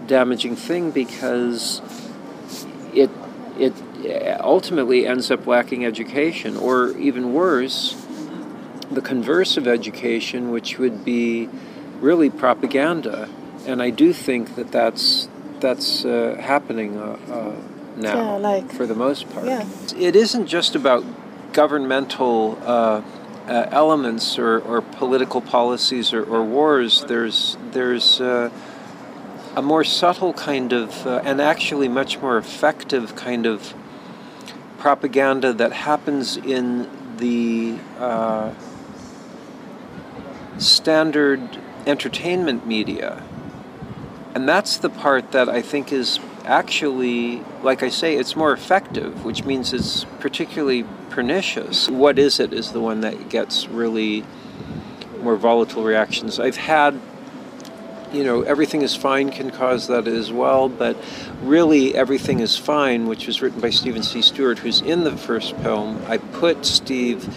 damaging 0.07 0.57
thing 0.57 0.91
because 0.91 1.81
it 2.93 3.10
it 3.57 3.74
ultimately 4.41 5.08
ends 5.08 5.31
up 5.31 5.48
lacking 5.48 5.86
education, 5.86 6.58
or 6.58 6.98
even 6.98 7.34
worse, 7.34 7.96
the 8.91 9.01
converse 9.01 9.58
of 9.58 9.67
education, 9.67 10.51
which 10.51 10.77
would 10.77 11.05
be 11.05 11.50
really 12.00 12.29
propaganda. 12.29 13.29
And 13.65 13.81
I 13.81 13.89
do 13.89 14.12
think 14.13 14.55
that 14.55 14.72
that's 14.72 15.29
that's 15.60 16.03
uh, 16.03 16.38
happening 16.39 16.98
uh, 16.98 17.17
uh, 17.29 17.55
now, 17.96 18.15
yeah, 18.15 18.38
like, 18.38 18.72
for 18.72 18.88
the 18.88 18.96
most 18.96 19.29
part. 19.29 19.46
Yeah. 19.46 19.67
It 19.96 20.15
isn't 20.15 20.48
just 20.48 20.75
about 20.75 21.03
governmental 21.53 22.58
uh, 22.63 23.01
uh, 23.48 23.67
elements 23.72 24.39
or, 24.39 24.60
or, 24.60 24.81
political 24.81 25.41
policies 25.41 26.13
or, 26.13 26.24
or, 26.24 26.43
wars. 26.43 27.03
There's 27.08 27.58
there's 27.72 28.20
uh, 28.22 28.50
a 29.55 29.62
more 29.62 29.84
subtle 29.84 30.34
kind 30.34 30.74
of, 30.74 31.05
and 31.05 31.41
actually 31.41 31.88
much 31.88 32.20
more 32.20 32.38
effective 32.38 33.15
kind 33.15 33.46
of 33.46 33.74
propaganda 34.81 35.53
that 35.53 35.71
happens 35.71 36.38
in 36.38 36.89
the 37.17 37.77
uh, 38.00 38.51
standard 40.57 41.39
entertainment 41.85 42.65
media. 42.65 43.23
And 44.33 44.50
that's 44.50 44.77
the 44.77 44.89
part 44.89 45.33
that 45.33 45.47
I 45.47 45.61
think 45.61 45.93
is 45.93 46.19
actually, 46.45 47.43
like 47.61 47.83
I 47.83 47.89
say, 47.89 48.15
it's 48.15 48.35
more 48.35 48.51
effective, 48.53 49.23
which 49.23 49.43
means 49.43 49.71
it's 49.71 50.05
particularly 50.19 50.83
pernicious. 51.11 51.88
What 51.88 52.17
is 52.17 52.39
it 52.39 52.51
is 52.51 52.71
the 52.71 52.81
one 52.81 53.01
that 53.01 53.29
gets 53.29 53.67
really 53.67 54.25
more 55.21 55.35
volatile 55.35 55.83
reactions. 55.83 56.39
I've 56.39 56.57
had 56.57 57.00
you 58.13 58.24
know, 58.24 58.41
everything 58.41 58.82
is 58.82 58.96
fine 58.96 59.32
can 59.32 59.51
cause 59.51 59.88
that 59.88 60.08
as 60.08 60.32
well, 60.32 60.68
but 60.70 60.98
really 61.41 61.96
everything 61.96 62.39
is 62.39 62.58
fine, 62.58 63.08
which 63.08 63.27
was 63.27 63.41
written 63.41 63.62
by 63.62 63.70
Steven 63.70 64.03
C. 64.03 64.22
Stewart, 64.22 64.60
who's 64.60 64.82
in 64.82 65.03
the 65.03 65.15
first 65.15 65.56
film. 65.58 66.01
I 66.08 66.18
put 66.18 66.65
Steve 66.65 67.27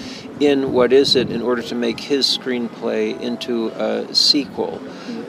in 0.41 0.73
What 0.73 0.93
Is 0.93 1.15
It 1.15 1.31
in 1.31 1.43
order 1.43 1.63
to 1.63 1.75
make 1.75 2.01
his 2.01 2.27
screenplay 2.27 3.19
into 3.21 3.69
a 3.69 4.13
sequel. 4.15 4.81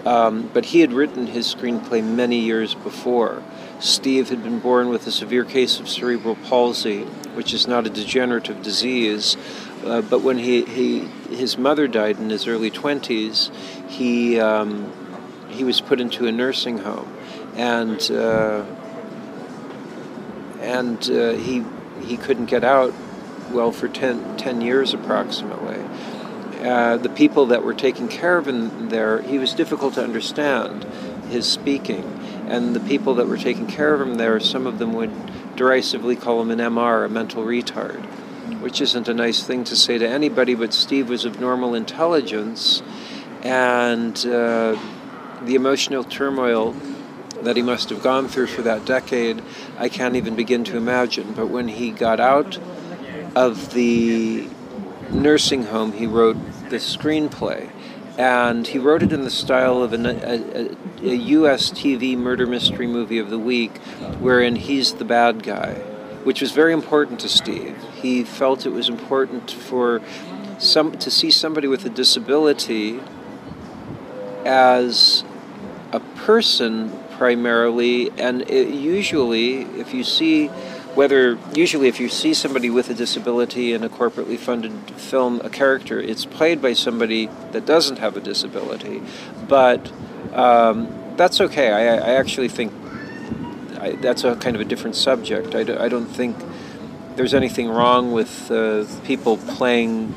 Um, 0.06 0.50
but 0.54 0.66
he 0.66 0.82
had 0.82 0.94
written 0.94 1.28
his 1.28 1.54
screenplay 1.54 2.04
many 2.04 2.40
years 2.40 2.76
before. 2.76 3.44
Steve 3.80 4.30
had 4.30 4.44
been 4.44 4.60
born 4.60 4.90
with 4.90 5.06
a 5.08 5.12
severe 5.12 5.44
case 5.44 5.80
of 5.80 5.90
cerebral 5.90 6.36
palsy, 6.36 7.04
which 7.34 7.54
is 7.54 7.68
not 7.68 7.86
a 7.86 7.90
degenerative 7.90 8.62
disease. 8.62 9.36
Uh, 9.84 10.02
but 10.02 10.22
when 10.22 10.38
he, 10.38 10.64
he 10.66 11.00
his 11.36 11.58
mother 11.58 11.88
died 11.88 12.18
in 12.18 12.30
his 12.30 12.48
early 12.48 12.72
20s, 12.72 13.54
he 13.90 14.40
um, 14.40 14.92
he 15.56 15.64
was 15.64 15.82
put 15.82 16.00
into 16.00 16.28
a 16.28 16.32
nursing 16.32 16.80
home, 16.80 17.12
and 17.56 18.00
uh, 18.12 18.64
and 20.62 21.10
uh, 21.10 21.32
he 21.32 21.64
he 22.04 22.18
couldn't 22.18 22.46
get 22.46 22.64
out 22.64 22.94
well 23.52 23.72
for 23.72 23.88
10, 23.88 24.38
10 24.38 24.62
years 24.62 24.94
approximately. 24.94 25.80
Uh, 26.64 26.98
the 26.98 27.10
people 27.10 27.48
that 27.48 27.64
were 27.64 27.74
taking 27.74 28.08
care 28.08 28.38
of 28.38 28.48
him 28.48 28.90
there, 28.90 29.22
he 29.22 29.38
was 29.38 29.54
difficult 29.54 29.94
to 29.94 30.04
understand 30.04 30.84
his 31.30 31.48
speaking. 31.48 32.04
And 32.48 32.76
the 32.76 32.80
people 32.80 33.16
that 33.16 33.28
were 33.28 33.38
taking 33.38 33.68
care 33.68 33.94
of 33.94 34.02
him 34.02 34.16
there, 34.16 34.40
some 34.40 34.68
of 34.68 34.80
them 34.80 34.94
would 34.94 35.12
derisively 35.56 36.16
call 36.16 36.42
him 36.42 36.52
an 36.52 36.60
MR, 36.60 37.06
a 37.06 37.10
mental 37.10 37.44
retard, 37.44 38.04
which 38.62 38.82
isn't 38.82 39.08
a 39.08 39.14
nice 39.14 39.44
thing 39.44 39.64
to 39.66 39.76
say 39.76 39.98
to 39.98 40.08
anybody, 40.08 40.54
but 40.54 40.74
Steve 40.74 41.10
was 41.10 41.26
of 41.26 41.40
normal 41.40 41.74
intelligence, 41.74 42.82
and 43.42 44.26
uh, 44.26 44.78
the 45.46 45.56
emotional 45.56 46.04
turmoil 46.04 46.76
that 47.44 47.56
he 47.56 47.62
must 47.62 47.90
have 47.90 48.02
gone 48.02 48.28
through 48.28 48.48
for 48.48 48.62
that 48.64 48.86
decade, 48.86 49.42
I 49.78 49.90
can't 49.90 50.16
even 50.16 50.36
begin 50.36 50.64
to 50.66 50.78
imagine. 50.78 51.34
But 51.34 51.48
when 51.48 51.68
he 51.68 51.92
got 51.92 52.20
out 52.20 52.58
of 53.36 53.74
the 53.74 54.48
nursing 55.12 55.64
home, 55.64 55.94
he 55.94 56.08
wrote 56.08 56.38
the 56.70 56.78
screenplay. 56.78 57.72
And 58.18 58.66
he 58.66 58.80
wrote 58.80 59.04
it 59.04 59.12
in 59.12 59.24
the 59.24 59.30
style 59.30 59.84
of 59.84 59.92
an, 59.92 60.06
a, 60.06 60.10
a, 60.10 60.70
a 61.04 61.16
U.S. 61.16 61.70
TV 61.70 62.18
murder 62.18 62.48
mystery 62.48 62.88
movie 62.88 63.20
of 63.20 63.30
the 63.30 63.38
week, 63.40 63.78
wherein 64.20 64.56
he's 64.56 64.94
the 64.94 65.04
bad 65.04 65.44
guy, 65.44 65.74
which 66.24 66.40
was 66.40 66.52
very 66.52 66.72
important 66.72 67.20
to 67.20 67.30
Steve. 67.30 67.78
He 67.96 68.24
felt 68.24 68.66
it 68.66 68.70
was 68.70 68.88
important 68.88 69.52
for 69.52 70.02
some 70.60 70.98
to 71.00 71.12
see 71.12 71.30
somebody 71.30 71.68
with 71.68 71.86
a 71.86 71.90
disability 71.90 73.02
as 74.46 75.25
a 75.92 76.00
person 76.00 76.92
primarily, 77.12 78.12
and 78.18 78.42
it, 78.50 78.70
usually, 78.70 79.62
if 79.80 79.94
you 79.94 80.04
see 80.04 80.50
whether 80.96 81.38
usually 81.54 81.90
if 81.90 82.00
you 82.00 82.08
see 82.08 82.34
somebody 82.34 82.70
with 82.70 82.90
a 82.90 82.94
disability 82.94 83.74
in 83.74 83.84
a 83.84 83.90
corporately 83.90 84.40
funded 84.40 84.72
film 84.92 85.42
a 85.44 85.50
character 85.50 86.00
it's 86.00 86.24
played 86.24 86.62
by 86.62 86.72
somebody 86.72 87.30
that 87.52 87.66
doesn't 87.66 87.98
have 87.98 88.16
a 88.16 88.22
disability. 88.22 89.04
But 89.48 89.92
um, 90.34 90.88
that's 91.18 91.42
okay. 91.42 91.72
I, 91.72 91.96
I 91.96 92.14
actually 92.16 92.48
think 92.48 92.72
I, 93.80 93.92
that's 93.92 94.24
a 94.24 94.36
kind 94.38 94.56
of 94.56 94.62
a 94.62 94.66
different 94.66 94.96
subject. 94.96 95.54
I, 95.54 95.64
do, 95.64 95.78
I 95.78 95.90
don't 95.90 96.08
think 96.08 96.38
there's 97.16 97.34
anything 97.34 97.70
wrong 97.70 98.12
with 98.12 98.50
uh, 98.50 98.86
people 99.04 99.38
playing 99.38 100.16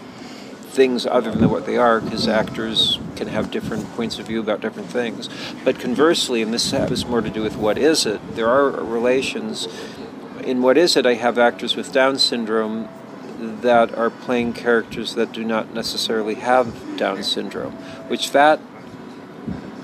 things 0.78 1.04
other 1.06 1.32
than 1.32 1.50
what 1.50 1.66
they 1.66 1.76
are 1.76 2.00
because 2.00 2.28
actors 2.28 3.00
can 3.16 3.26
have 3.26 3.50
different 3.50 3.84
points 3.96 4.20
of 4.20 4.28
view 4.28 4.38
about 4.38 4.60
different 4.60 4.88
things. 4.88 5.28
But 5.64 5.80
conversely 5.80 6.40
and 6.40 6.54
this 6.54 6.70
has 6.70 7.04
more 7.04 7.20
to 7.20 7.28
do 7.28 7.42
with 7.42 7.56
what 7.56 7.76
is 7.76 8.06
it 8.06 8.20
there 8.36 8.48
are 8.48 8.70
relations. 8.70 9.66
In 10.44 10.62
What 10.62 10.78
Is 10.78 10.96
It, 10.96 11.04
I 11.04 11.14
have 11.14 11.36
actors 11.36 11.74
with 11.74 11.92
Down 11.92 12.16
syndrome 12.16 12.88
that 13.60 13.92
are 13.98 14.08
playing 14.08 14.52
characters 14.52 15.16
that 15.16 15.32
do 15.32 15.42
not 15.42 15.74
necessarily 15.74 16.36
have 16.36 16.96
Down 16.96 17.24
syndrome, 17.24 17.72
which 18.06 18.30
that 18.30 18.60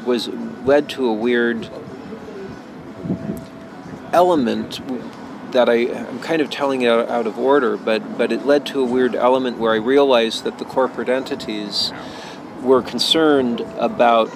was 0.06 0.28
led 0.64 0.88
to 0.90 1.06
a 1.08 1.12
weird 1.12 1.68
element 4.12 4.78
that 5.54 5.68
I, 5.68 5.74
am 5.74 6.20
kind 6.20 6.42
of 6.42 6.50
telling 6.50 6.82
it 6.82 6.88
out, 6.88 7.08
out 7.08 7.26
of 7.26 7.38
order, 7.38 7.76
but, 7.76 8.18
but 8.18 8.30
it 8.30 8.44
led 8.44 8.66
to 8.66 8.80
a 8.80 8.84
weird 8.84 9.14
element 9.14 9.58
where 9.58 9.72
I 9.72 9.76
realized 9.76 10.44
that 10.44 10.58
the 10.58 10.64
corporate 10.64 11.08
entities 11.08 11.92
were 12.62 12.82
concerned 12.82 13.60
about 13.78 14.30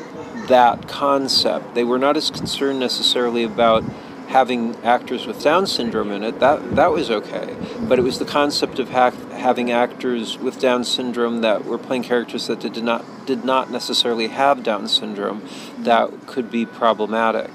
that 0.48 0.88
concept. 0.88 1.74
They 1.74 1.84
were 1.84 1.98
not 1.98 2.16
as 2.16 2.30
concerned 2.30 2.80
necessarily 2.80 3.44
about 3.44 3.84
having 4.28 4.76
actors 4.84 5.26
with 5.26 5.42
Down 5.42 5.66
syndrome 5.66 6.10
in 6.10 6.22
it, 6.22 6.38
that 6.40 6.76
that 6.76 6.92
was 6.92 7.10
okay. 7.10 7.56
But 7.80 7.98
it 7.98 8.02
was 8.02 8.18
the 8.18 8.26
concept 8.26 8.78
of 8.78 8.90
ha- 8.90 9.10
having 9.32 9.70
actors 9.70 10.38
with 10.38 10.60
Down 10.60 10.84
syndrome 10.84 11.40
that 11.40 11.64
were 11.64 11.78
playing 11.78 12.02
characters 12.02 12.46
that 12.46 12.60
did 12.60 12.82
not 12.82 13.04
did 13.26 13.44
not 13.44 13.70
necessarily 13.70 14.28
have 14.28 14.62
Down 14.62 14.86
syndrome 14.86 15.42
that 15.78 16.26
could 16.26 16.50
be 16.50 16.66
problematic. 16.66 17.50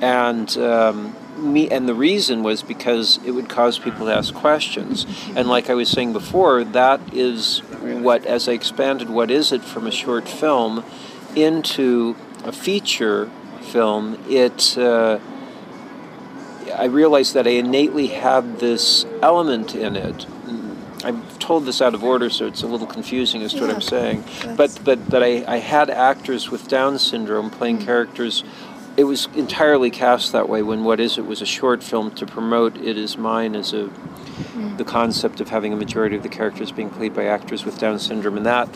And 0.00 0.56
um, 0.58 1.14
me 1.38 1.70
and 1.70 1.88
the 1.88 1.94
reason 1.94 2.42
was 2.42 2.62
because 2.62 3.18
it 3.24 3.30
would 3.30 3.48
cause 3.48 3.78
people 3.78 4.06
to 4.06 4.14
ask 4.14 4.34
questions. 4.34 5.06
And 5.34 5.48
like 5.48 5.70
I 5.70 5.74
was 5.74 5.88
saying 5.88 6.12
before, 6.12 6.64
that 6.64 7.00
is 7.14 7.60
what 7.80 8.26
as 8.26 8.48
I 8.48 8.52
expanded 8.52 9.10
what 9.10 9.30
is 9.30 9.52
it 9.52 9.62
from 9.62 9.86
a 9.86 9.90
short 9.92 10.28
film 10.28 10.84
into 11.34 12.16
a 12.44 12.52
feature 12.52 13.30
film, 13.60 14.18
it 14.28 14.76
uh, 14.76 15.18
I 16.74 16.84
realized 16.84 17.34
that 17.34 17.46
I 17.46 17.50
innately 17.50 18.08
had 18.08 18.58
this 18.60 19.06
element 19.22 19.74
in 19.74 19.96
it. 19.96 20.26
I've 21.04 21.38
told 21.38 21.64
this 21.64 21.80
out 21.80 21.94
of 21.94 22.02
order, 22.02 22.28
so 22.28 22.46
it's 22.46 22.62
a 22.62 22.66
little 22.66 22.86
confusing 22.86 23.42
as 23.42 23.52
to 23.52 23.58
yeah, 23.58 23.66
what 23.66 23.74
I'm 23.74 23.80
saying. 23.80 24.24
But 24.56 24.80
but 24.84 25.06
that 25.10 25.22
I, 25.22 25.44
I 25.46 25.58
had 25.58 25.90
actors 25.90 26.50
with 26.50 26.66
Down 26.68 26.98
syndrome 26.98 27.50
playing 27.50 27.76
mm-hmm. 27.76 27.86
characters. 27.86 28.42
It 28.98 29.04
was 29.04 29.28
entirely 29.36 29.90
cast 29.90 30.32
that 30.32 30.48
way. 30.48 30.60
When 30.60 30.82
What 30.82 30.98
Is 30.98 31.18
It 31.18 31.24
was 31.24 31.40
a 31.40 31.46
short 31.46 31.84
film 31.84 32.10
to 32.16 32.26
promote 32.26 32.76
It 32.76 32.98
Is 32.98 33.16
Mine 33.16 33.54
as 33.54 33.72
a 33.72 33.88
the 34.76 34.84
concept 34.84 35.40
of 35.40 35.48
having 35.48 35.72
a 35.72 35.76
majority 35.76 36.16
of 36.16 36.22
the 36.22 36.28
characters 36.28 36.72
being 36.72 36.90
played 36.90 37.14
by 37.14 37.24
actors 37.24 37.64
with 37.64 37.78
Down 37.78 37.98
syndrome 37.98 38.36
in 38.36 38.42
that 38.42 38.68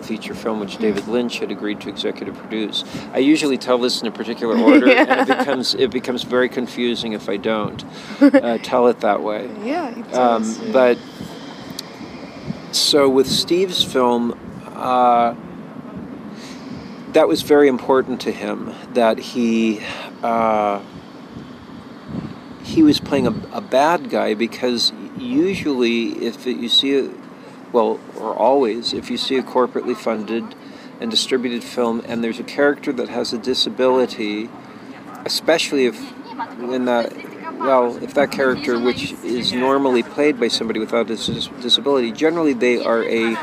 feature 0.00 0.34
film, 0.34 0.60
which 0.60 0.76
David 0.78 1.08
Lynch 1.08 1.38
had 1.38 1.50
agreed 1.50 1.80
to 1.80 1.88
executive 1.88 2.36
produce. 2.36 2.84
I 3.12 3.18
usually 3.18 3.58
tell 3.58 3.78
this 3.78 4.00
in 4.00 4.06
a 4.06 4.12
particular 4.12 4.56
order, 4.70 4.86
yeah. 4.86 5.20
and 5.20 5.28
it 5.28 5.38
becomes 5.38 5.74
it 5.74 5.90
becomes 5.90 6.22
very 6.22 6.48
confusing 6.48 7.12
if 7.12 7.28
I 7.28 7.36
don't 7.36 7.84
uh, 8.20 8.58
tell 8.62 8.86
it 8.86 9.00
that 9.00 9.24
way. 9.24 9.50
Yeah, 9.64 9.90
um, 10.12 10.72
but 10.72 10.98
so 12.70 13.08
with 13.08 13.26
Steve's 13.26 13.82
film. 13.82 14.38
Uh, 14.66 15.34
that 17.14 17.28
was 17.28 17.42
very 17.42 17.68
important 17.68 18.20
to 18.22 18.32
him 18.32 18.74
that 18.92 19.18
he 19.18 19.80
uh, 20.22 20.82
he 22.62 22.82
was 22.82 22.98
playing 22.98 23.26
a, 23.26 23.34
a, 23.52 23.60
bad 23.60 24.10
guy 24.10 24.34
because 24.34 24.92
usually 25.16 26.08
if 26.26 26.44
you 26.44 26.68
see 26.68 26.98
a, 26.98 27.10
well 27.72 28.00
or 28.16 28.34
always 28.34 28.92
if 28.92 29.10
you 29.10 29.16
see 29.16 29.36
a 29.36 29.42
corporately 29.42 29.96
funded 29.96 30.56
and 31.00 31.10
distributed 31.10 31.62
film 31.62 32.02
and 32.06 32.22
there's 32.22 32.40
a 32.40 32.44
character 32.44 32.92
that 32.92 33.08
has 33.08 33.32
a 33.32 33.38
disability 33.38 34.50
especially 35.24 35.86
if 35.86 35.96
in 36.62 36.84
that 36.86 37.12
well 37.60 37.96
if 38.02 38.14
that 38.14 38.32
character 38.32 38.80
which 38.80 39.12
is 39.22 39.52
normally 39.52 40.02
played 40.02 40.40
by 40.40 40.48
somebody 40.48 40.80
without 40.80 41.08
a 41.08 41.16
disability 41.60 42.10
generally 42.10 42.54
they 42.54 42.82
are 42.82 43.04
a 43.04 43.36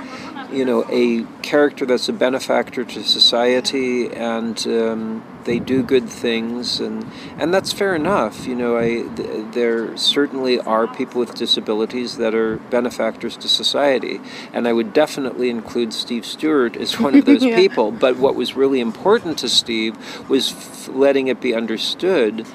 you 0.51 0.65
know, 0.65 0.85
a 0.89 1.23
character 1.41 1.85
that's 1.85 2.09
a 2.09 2.13
benefactor 2.13 2.83
to 2.83 3.03
society, 3.03 4.11
and 4.11 4.65
um, 4.67 5.23
they 5.45 5.59
do 5.59 5.81
good 5.81 6.09
things, 6.09 6.79
and 6.79 7.09
and 7.37 7.53
that's 7.53 7.71
fair 7.71 7.95
enough. 7.95 8.45
You 8.45 8.55
know, 8.55 8.77
I 8.77 9.03
th- 9.15 9.53
there 9.53 9.95
certainly 9.97 10.59
are 10.59 10.87
people 10.87 11.19
with 11.19 11.33
disabilities 11.35 12.17
that 12.17 12.35
are 12.35 12.57
benefactors 12.57 13.37
to 13.37 13.47
society, 13.47 14.19
and 14.53 14.67
I 14.67 14.73
would 14.73 14.93
definitely 14.93 15.49
include 15.49 15.93
Steve 15.93 16.25
Stewart 16.25 16.75
as 16.75 16.99
one 16.99 17.15
of 17.15 17.25
those 17.31 17.43
yeah. 17.43 17.55
people. 17.55 17.91
But 17.91 18.17
what 18.17 18.35
was 18.35 18.55
really 18.55 18.79
important 18.79 19.37
to 19.39 19.49
Steve 19.49 19.95
was 20.29 20.51
f- 20.51 20.89
letting 20.89 21.27
it 21.27 21.39
be 21.39 21.55
understood 21.55 22.45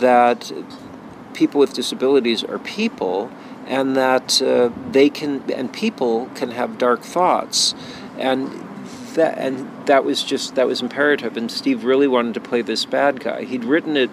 that 0.00 0.52
people 1.34 1.60
with 1.60 1.74
disabilities 1.74 2.42
are 2.42 2.58
people 2.58 3.30
and 3.66 3.96
that 3.96 4.40
uh, 4.42 4.70
they 4.90 5.08
can 5.08 5.50
and 5.52 5.72
people 5.72 6.26
can 6.34 6.50
have 6.50 6.78
dark 6.78 7.02
thoughts. 7.02 7.74
And 8.18 8.50
that 9.14 9.38
and 9.38 9.86
that 9.86 10.04
was 10.04 10.22
just 10.22 10.54
that 10.54 10.66
was 10.66 10.82
imperative. 10.82 11.36
And 11.36 11.50
Steve 11.50 11.84
really 11.84 12.08
wanted 12.08 12.34
to 12.34 12.40
play 12.40 12.62
this 12.62 12.84
bad 12.84 13.20
guy. 13.20 13.44
He'd 13.44 13.64
written 13.64 13.96
it 13.96 14.10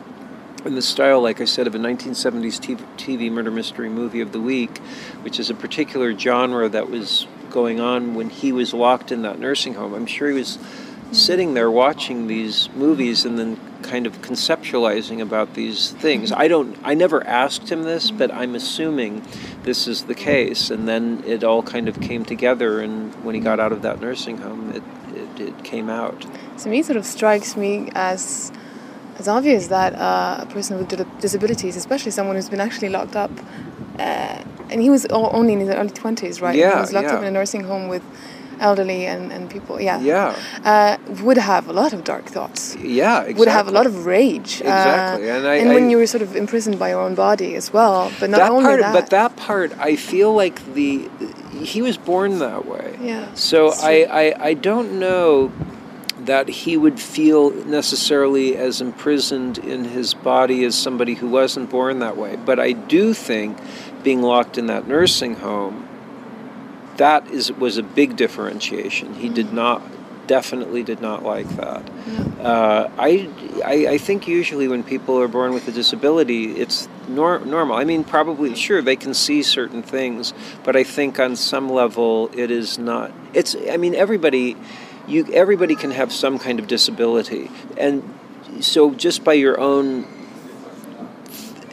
in 0.65 0.75
the 0.75 0.81
style 0.81 1.21
like 1.21 1.41
I 1.41 1.45
said 1.45 1.65
of 1.65 1.73
a 1.73 1.79
1970s 1.79 2.59
TV, 2.59 2.77
TV 2.95 3.31
murder 3.31 3.49
mystery 3.49 3.89
movie 3.89 4.21
of 4.21 4.31
the 4.31 4.39
week 4.39 4.77
which 5.23 5.39
is 5.39 5.49
a 5.49 5.55
particular 5.55 6.15
genre 6.15 6.69
that 6.69 6.87
was 6.87 7.25
going 7.49 7.79
on 7.79 8.15
when 8.15 8.29
he 8.29 8.51
was 8.51 8.73
locked 8.73 9.11
in 9.11 9.23
that 9.23 9.39
nursing 9.39 9.73
home. 9.73 9.93
I'm 9.93 10.05
sure 10.05 10.29
he 10.29 10.35
was 10.35 10.57
sitting 11.11 11.53
there 11.53 11.69
watching 11.69 12.27
these 12.27 12.69
movies 12.75 13.25
and 13.25 13.37
then 13.37 13.59
kind 13.81 14.05
of 14.05 14.21
conceptualizing 14.21 15.21
about 15.21 15.53
these 15.53 15.91
things. 15.91 16.31
I 16.31 16.47
don't 16.47 16.77
I 16.83 16.93
never 16.93 17.25
asked 17.25 17.69
him 17.69 17.83
this, 17.83 18.11
but 18.11 18.31
I'm 18.31 18.55
assuming 18.55 19.23
this 19.63 19.87
is 19.87 20.03
the 20.03 20.15
case 20.15 20.69
and 20.69 20.87
then 20.87 21.23
it 21.25 21.43
all 21.43 21.63
kind 21.63 21.87
of 21.89 21.99
came 21.99 22.23
together 22.23 22.79
and 22.79 23.13
when 23.25 23.35
he 23.35 23.41
got 23.41 23.59
out 23.59 23.71
of 23.71 23.81
that 23.81 23.99
nursing 23.99 24.37
home 24.37 24.71
it 24.71 24.83
it, 25.15 25.49
it 25.49 25.63
came 25.63 25.89
out. 25.89 26.25
To 26.59 26.69
me 26.69 26.83
sort 26.83 26.97
of 26.97 27.05
strikes 27.05 27.57
me 27.57 27.89
as 27.95 28.51
as 29.17 29.27
obvious 29.27 29.67
that 29.67 29.93
uh, 29.93 30.39
a 30.39 30.45
person 30.47 30.77
with 30.77 31.19
disabilities, 31.19 31.75
especially 31.75 32.11
someone 32.11 32.35
who's 32.35 32.49
been 32.49 32.61
actually 32.61 32.89
locked 32.89 33.15
up 33.15 33.31
uh, 33.99 34.43
and 34.71 34.81
he 34.81 34.89
was 34.89 35.05
only 35.07 35.53
in 35.53 35.59
his 35.59 35.69
early 35.69 35.89
20s, 35.89 36.41
right? 36.41 36.55
Yeah, 36.55 36.75
he 36.75 36.81
was 36.81 36.93
locked 36.93 37.07
yeah. 37.07 37.15
up 37.15 37.21
in 37.21 37.27
a 37.27 37.31
nursing 37.31 37.63
home 37.63 37.89
with 37.89 38.03
elderly 38.61 39.05
and, 39.05 39.31
and 39.31 39.49
people, 39.49 39.81
yeah. 39.81 39.99
Yeah. 39.99 40.35
Uh, 40.63 40.97
would 41.23 41.37
have 41.37 41.67
a 41.67 41.73
lot 41.73 41.91
of 41.93 42.03
dark 42.03 42.25
thoughts. 42.25 42.75
Yeah, 42.75 43.21
exactly. 43.21 43.33
Would 43.33 43.47
have 43.47 43.67
a 43.67 43.71
lot 43.71 43.85
of 43.85 44.05
rage. 44.05 44.61
Exactly. 44.61 45.29
Uh, 45.29 45.37
and 45.37 45.47
I, 45.47 45.55
and 45.55 45.69
when 45.69 45.85
I, 45.85 45.89
you 45.89 45.97
were 45.97 46.07
sort 46.07 46.21
of 46.21 46.35
imprisoned 46.35 46.77
by 46.79 46.89
your 46.89 47.01
own 47.01 47.15
body 47.15 47.55
as 47.55 47.73
well. 47.73 48.11
But 48.19 48.29
not 48.29 48.37
that 48.37 48.51
only 48.51 48.65
part, 48.65 48.81
that. 48.81 48.93
But 48.93 49.09
that 49.09 49.35
part, 49.35 49.77
I 49.77 49.95
feel 49.95 50.33
like 50.33 50.73
the 50.73 51.09
he 51.61 51.81
was 51.81 51.97
born 51.97 52.39
that 52.39 52.65
way. 52.65 52.97
Yeah. 53.01 53.33
So 53.33 53.71
I, 53.73 54.07
I, 54.09 54.45
I 54.47 54.53
don't 54.53 54.99
know 54.99 55.51
that 56.19 56.47
he 56.47 56.77
would 56.77 56.99
feel 56.99 57.49
necessarily 57.65 58.55
as 58.55 58.79
imprisoned 58.79 59.57
in 59.57 59.85
his 59.85 60.13
body 60.13 60.63
as 60.65 60.75
somebody 60.75 61.15
who 61.15 61.27
wasn't 61.27 61.69
born 61.69 61.99
that 61.99 62.15
way. 62.15 62.35
But 62.35 62.59
I 62.59 62.73
do 62.73 63.13
think 63.13 63.57
being 64.03 64.21
locked 64.21 64.57
in 64.57 64.67
that 64.67 64.87
nursing 64.87 65.35
home, 65.35 65.87
that 66.97 67.27
is 67.27 67.51
was 67.51 67.77
a 67.77 67.83
big 67.83 68.15
differentiation. 68.15 69.15
He 69.15 69.29
did 69.29 69.53
not 69.53 69.81
definitely 70.31 70.81
did 70.81 71.01
not 71.01 71.23
like 71.23 71.49
that. 71.57 71.89
Uh, 72.39 72.89
I, 72.97 73.29
I, 73.65 73.87
I 73.87 73.97
think 73.97 74.29
usually 74.29 74.69
when 74.69 74.81
people 74.81 75.19
are 75.19 75.27
born 75.27 75.53
with 75.53 75.67
a 75.67 75.73
disability, 75.73 76.53
it's 76.53 76.87
nor- 77.09 77.39
normal. 77.39 77.75
I 77.75 77.83
mean, 77.83 78.05
probably 78.05 78.55
sure 78.55 78.81
they 78.81 78.95
can 78.95 79.13
see 79.13 79.43
certain 79.43 79.83
things, 79.83 80.33
but 80.63 80.77
I 80.77 80.83
think 80.83 81.19
on 81.19 81.35
some 81.35 81.69
level 81.69 82.29
it 82.33 82.49
is 82.49 82.77
not. 82.77 83.11
It's 83.33 83.57
I 83.69 83.75
mean 83.75 83.93
everybody, 83.93 84.55
you 85.05 85.27
everybody 85.33 85.75
can 85.75 85.91
have 85.91 86.13
some 86.13 86.39
kind 86.39 86.59
of 86.59 86.67
disability, 86.67 87.51
and 87.75 88.01
so 88.61 88.93
just 88.93 89.25
by 89.25 89.33
your 89.33 89.59
own 89.59 90.07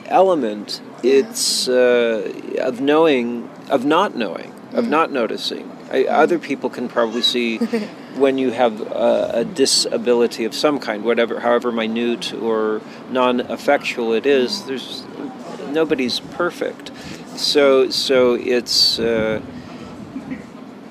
element, 0.06 0.80
it's 1.04 1.68
uh, 1.68 2.32
of 2.58 2.80
knowing, 2.80 3.48
of 3.70 3.84
not 3.84 4.16
knowing, 4.16 4.52
of 4.78 4.88
not 4.88 5.10
noticing. 5.12 5.70
I, 5.90 6.04
other 6.04 6.38
people 6.38 6.70
can 6.70 6.88
probably 6.88 7.22
see 7.22 7.58
when 8.16 8.38
you 8.38 8.50
have 8.50 8.80
a, 8.80 9.30
a, 9.34 9.44
disability 9.44 10.44
of 10.44 10.54
some 10.54 10.78
kind, 10.78 11.04
whatever, 11.04 11.40
however 11.40 11.72
minute 11.72 12.32
or 12.34 12.80
non-effectual 13.10 14.12
it 14.12 14.26
is. 14.26 14.64
There's 14.64 15.04
nobody's 15.68 16.20
perfect, 16.20 16.90
so 17.36 17.90
so 17.90 18.34
it's. 18.34 18.98
Uh, 18.98 19.40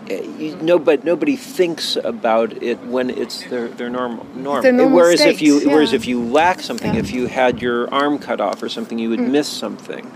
you 0.10 0.56
know, 0.62 0.80
but 0.80 1.04
nobody 1.04 1.36
thinks 1.36 1.98
about 1.98 2.64
it 2.64 2.80
when 2.86 3.10
it's 3.10 3.44
their 3.50 3.68
their 3.68 3.90
normal 3.90 4.26
norm. 4.36 4.62
Their 4.62 4.72
normal 4.72 4.96
whereas 4.96 5.20
state, 5.20 5.36
if 5.36 5.42
you 5.42 5.60
yeah. 5.60 5.74
whereas 5.74 5.94
if 5.94 6.08
you 6.08 6.24
lack 6.24 6.62
something, 6.62 6.94
Yeah. 6.94 7.00
if 7.00 7.12
you 7.12 7.28
had 7.28 7.62
your 7.62 7.94
arm 7.94 8.18
cut 8.20 8.40
off 8.40 8.64
or 8.64 8.70
something, 8.70 8.98
you 9.00 9.10
would 9.10 9.20
Mm. 9.20 9.32
miss 9.32 9.48
something. 9.48 10.10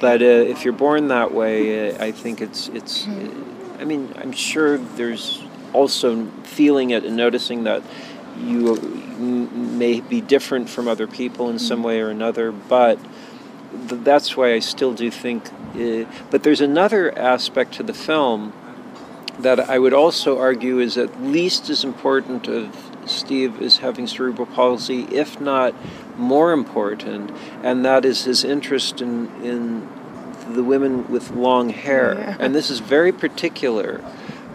But 0.00 0.22
uh, 0.22 0.24
if 0.24 0.64
you're 0.64 0.72
born 0.72 1.08
that 1.08 1.32
way, 1.32 1.90
uh, 1.90 2.04
I 2.04 2.12
think 2.12 2.40
it's 2.40 2.68
it's. 2.68 3.04
Mm. 3.04 3.78
uh, 3.78 3.82
I 3.82 3.84
mean, 3.84 4.12
I'm 4.16 4.32
sure 4.32 4.76
there's 4.78 5.42
also 5.72 6.26
feeling 6.42 6.90
it 6.90 7.04
and 7.04 7.16
noticing 7.16 7.64
that 7.64 7.82
you 8.36 8.76
m- 8.76 9.78
may 9.78 10.00
be 10.00 10.20
different 10.20 10.68
from 10.68 10.88
other 10.88 11.06
people 11.06 11.48
in 11.50 11.58
some 11.58 11.82
way 11.82 12.00
or 12.00 12.10
another, 12.10 12.50
but 12.50 12.98
th- 13.88 14.02
that's 14.02 14.36
why 14.36 14.52
I 14.52 14.58
still 14.58 14.94
do 14.94 15.10
think. 15.10 15.50
Uh, 15.74 16.10
but 16.30 16.42
there's 16.42 16.60
another 16.60 17.16
aspect 17.16 17.74
to 17.74 17.82
the 17.82 17.94
film 17.94 18.52
that 19.38 19.60
I 19.60 19.78
would 19.78 19.94
also 19.94 20.38
argue 20.38 20.80
is 20.80 20.98
at 20.98 21.22
least 21.22 21.70
as 21.70 21.84
important 21.84 22.48
of 22.48 22.87
Steve 23.08 23.60
is 23.60 23.78
having 23.78 24.06
cerebral 24.06 24.46
palsy, 24.46 25.02
if 25.10 25.40
not 25.40 25.74
more 26.16 26.52
important, 26.52 27.30
and 27.62 27.84
that 27.84 28.04
is 28.04 28.24
his 28.24 28.44
interest 28.44 29.00
in, 29.00 29.28
in 29.42 29.88
the 30.54 30.62
women 30.62 31.10
with 31.10 31.30
long 31.30 31.70
hair. 31.70 32.14
Yeah. 32.14 32.36
And 32.40 32.54
this 32.54 32.70
is 32.70 32.80
very 32.80 33.12
particular 33.12 34.02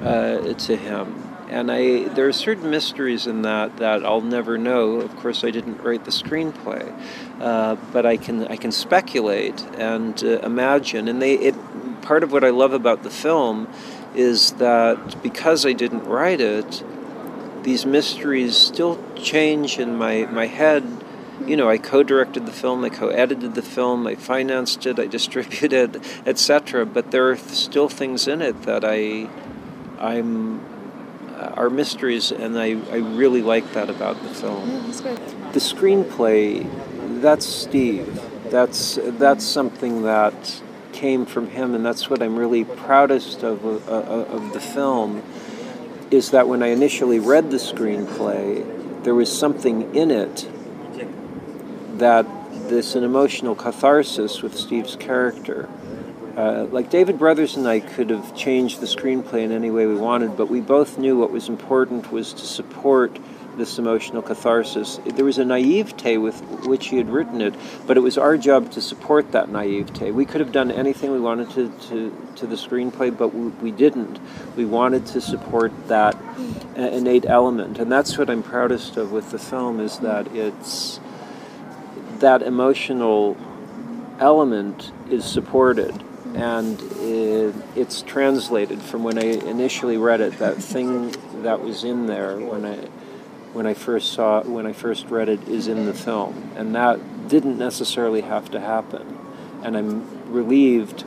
uh, 0.02 0.54
to 0.54 0.76
him. 0.76 1.30
And 1.50 1.72
I, 1.72 2.06
there 2.06 2.28
are 2.28 2.34
certain 2.34 2.72
mysteries 2.72 3.28
in 3.28 3.44
that 3.44 3.78
that 3.78 4.04
I'll 4.04 4.22
never 4.22 4.58
know. 4.58 5.02
Of 5.02 5.16
course, 5.18 5.44
I 5.44 5.52
didn't 5.52 5.84
write 5.84 6.04
the 6.04 6.12
screenplay, 6.12 6.92
uh, 7.40 7.76
but 7.92 8.08
I 8.08 8.18
can 8.18 8.48
I 8.48 8.56
can 8.56 8.72
speculate 8.72 9.62
and 9.78 10.22
uh, 10.24 10.40
imagine. 10.40 11.08
And 11.08 11.22
they, 11.22 11.36
it, 11.36 11.56
part 12.02 12.24
of 12.24 12.32
what 12.32 12.44
I 12.44 12.50
love 12.50 12.74
about 12.74 13.04
the 13.04 13.12
film 13.12 13.68
is 14.16 14.54
that 14.54 15.22
because 15.22 15.64
I 15.64 15.74
didn't 15.74 16.06
write 16.06 16.42
it, 16.42 16.84
these 17.64 17.86
mysteries 17.86 18.58
still 18.58 19.04
change 19.16 19.80
in 19.80 19.96
my, 19.96 20.26
my 20.26 20.48
head. 20.48 20.84
You 21.46 21.58
know, 21.58 21.70
I 21.70 21.78
co-directed 21.78 22.46
the 22.46 22.52
film, 22.52 22.84
I 22.84 22.90
co-edited 22.90 23.56
the 23.56 23.62
film, 23.62 24.06
I 24.08 24.16
financed 24.16 24.86
it, 24.86 25.00
I 25.00 25.08
distributed, 25.18 26.02
etc. 26.26 26.86
But 26.86 27.12
there 27.12 27.30
are 27.32 27.38
still 27.38 27.90
things 27.90 28.28
in 28.28 28.42
it 28.42 28.64
that 28.64 28.84
I, 28.86 29.30
I'm, 30.00 30.60
uh, 31.34 31.54
are 31.56 31.70
mysteries, 31.70 32.32
and 32.32 32.58
I, 32.58 32.80
I 32.92 32.98
really 32.98 33.42
like 33.42 33.74
that 33.74 33.90
about 33.90 34.22
the 34.22 34.30
film. 34.30 34.70
Yeah, 34.70 34.80
that's 34.86 35.02
great. 35.02 35.18
The 35.54 35.60
screenplay, 35.60 37.22
that's 37.22 37.46
Steve. 37.46 38.22
That's 38.50 39.00
that's 39.02 39.44
something 39.44 40.04
that 40.04 40.62
came 40.92 41.26
from 41.26 41.48
him, 41.48 41.74
and 41.74 41.84
that's 41.84 42.10
what 42.10 42.22
I'm 42.22 42.38
really 42.38 42.64
proudest 42.64 43.44
of 43.44 43.66
uh, 43.66 43.92
uh, 43.92 44.26
of 44.26 44.54
the 44.54 44.60
film. 44.60 45.24
Is 46.14 46.30
that 46.30 46.48
when 46.48 46.62
I 46.62 46.68
initially 46.68 47.18
read 47.18 47.50
the 47.50 47.58
screenplay, 47.58 49.04
there 49.04 49.16
was 49.16 49.36
something 49.36 49.96
in 49.96 50.12
it 50.12 50.48
that 51.98 52.28
this 52.70 52.94
an 52.94 53.04
emotional 53.04 53.56
catharsis 53.56 54.44
with 54.44 54.56
Steve's 54.56 54.96
character. 54.96 55.68
Uh, 56.38 56.68
like 56.70 56.92
David 56.92 57.18
Brothers 57.18 57.58
and 57.58 57.68
I 57.68 57.80
could 57.80 58.12
have 58.12 58.36
changed 58.36 58.80
the 58.80 58.86
screenplay 58.86 59.42
in 59.42 59.52
any 59.52 59.72
way 59.72 59.88
we 59.88 59.96
wanted, 59.96 60.38
but 60.38 60.52
we 60.52 60.62
both 60.62 61.00
knew 61.00 61.18
what 61.18 61.32
was 61.32 61.50
important 61.50 62.12
was 62.12 62.32
to 62.34 62.46
support 62.46 63.18
this 63.58 63.78
emotional 63.78 64.22
catharsis. 64.22 65.00
There 65.06 65.26
was 65.26 65.38
a 65.38 65.46
naivete 65.46 66.18
with 66.18 66.42
which 66.66 66.88
he 66.88 66.98
had 66.98 67.10
written 67.10 67.42
it, 67.42 67.54
but 67.86 67.98
it 67.98 68.02
was 68.02 68.18
our 68.18 68.38
job 68.38 68.72
to 68.72 68.82
support 68.82 69.32
that 69.32 69.50
naivete. 69.50 70.12
We 70.12 70.26
could 70.26 70.42
have 70.42 70.52
done 70.52 70.72
anything 70.72 71.12
we 71.12 71.20
wanted 71.20 71.50
to, 71.52 71.70
to, 71.90 72.28
to 72.36 72.48
the 72.48 72.56
screenplay, 72.56 73.16
but 73.16 73.34
we, 73.34 73.48
we 73.50 73.72
didn't. 73.72 74.20
We 74.56 74.66
wanted 74.66 75.06
to 75.08 75.22
support 75.22 75.72
that 75.88 76.16
innate 76.76 77.26
element, 77.26 77.80
and 77.80 77.92
that's 77.92 78.18
what 78.18 78.30
I'm 78.30 78.44
proudest 78.44 78.98
of 78.98 79.12
with 79.12 79.32
the 79.32 79.40
film 79.40 79.80
is 79.80 80.00
that 80.00 80.28
it's 80.36 81.00
that 82.20 82.42
emotional 82.42 83.38
element 84.20 84.92
is 85.10 85.26
supported 85.26 86.04
and 86.36 86.82
it, 87.00 87.54
it's 87.76 88.02
translated 88.02 88.82
from 88.82 89.04
when 89.04 89.18
I 89.18 89.26
initially 89.26 89.98
read 89.98 90.22
it. 90.22 90.40
That 90.40 90.58
thing 90.58 91.14
that 91.44 91.62
was 91.62 91.84
in 91.84 92.08
there 92.08 92.38
when 92.38 92.66
I 92.66 92.88
when 93.54 93.68
I 93.68 93.74
first 93.74 94.14
saw 94.14 94.42
when 94.42 94.66
I 94.66 94.74
first 94.74 95.08
read 95.08 95.30
it 95.30 95.48
is 95.48 95.68
in 95.68 95.86
the 95.86 95.94
film, 95.94 96.52
and 96.56 96.76
that 96.76 97.28
didn't 97.28 97.58
necessarily 97.58 98.22
have 98.22 98.52
to 98.52 98.60
happen. 98.60 99.18
And 99.64 99.78
I'm 99.78 100.32
relieved. 100.32 101.06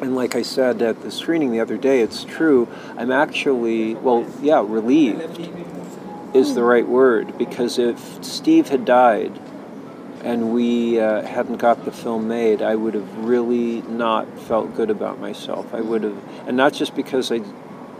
And 0.00 0.14
like 0.14 0.34
I 0.34 0.42
said 0.42 0.82
at 0.82 1.02
the 1.02 1.10
screening 1.10 1.52
the 1.52 1.60
other 1.60 1.78
day, 1.78 2.00
it's 2.00 2.24
true. 2.24 2.68
I'm 2.96 3.10
actually 3.12 3.94
well, 3.94 4.26
yeah, 4.42 4.62
relieved 4.66 5.50
is 6.34 6.54
the 6.54 6.62
right 6.62 6.86
word 6.86 7.38
because 7.38 7.78
if 7.78 8.22
Steve 8.24 8.68
had 8.68 8.84
died 8.84 9.40
and 10.22 10.52
we 10.52 10.98
uh, 10.98 11.22
hadn't 11.22 11.58
got 11.58 11.84
the 11.84 11.92
film 11.92 12.26
made, 12.26 12.60
I 12.60 12.74
would 12.74 12.94
have 12.94 13.18
really 13.18 13.82
not 13.82 14.26
felt 14.40 14.74
good 14.74 14.90
about 14.90 15.20
myself. 15.20 15.72
I 15.72 15.80
would 15.80 16.02
have, 16.02 16.48
and 16.48 16.56
not 16.56 16.72
just 16.72 16.96
because 16.96 17.30
I 17.30 17.40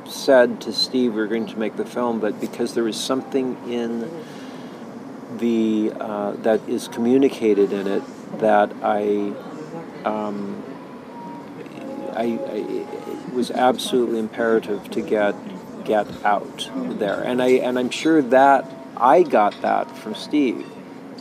said 0.09 0.61
to 0.63 0.73
Steve 0.73 1.15
we're 1.15 1.27
going 1.27 1.47
to 1.47 1.59
make 1.59 1.77
the 1.77 1.85
film, 1.85 2.21
but 2.21 2.41
because 2.41 2.75
there 2.75 2.85
was 2.85 2.97
something 2.97 3.57
in 3.71 4.11
the 5.39 5.93
uh, 6.01 6.33
that 6.43 6.67
is 6.69 6.89
communicated 6.89 7.73
in 7.73 7.87
it 7.87 8.03
that 8.39 8.73
I, 8.83 9.33
um, 10.05 10.63
I, 12.13 12.39
I 12.51 13.35
was 13.35 13.51
absolutely 13.51 14.19
imperative 14.19 14.91
to 14.91 15.03
get 15.03 15.35
get 15.85 16.07
out 16.25 16.71
there, 16.75 17.21
and 17.23 17.43
I 17.43 17.49
and 17.49 17.79
I'm 17.79 17.91
sure 17.91 18.23
that 18.23 18.71
I 18.97 19.23
got 19.23 19.61
that 19.63 19.97
from 19.97 20.15
Steve. 20.15 20.67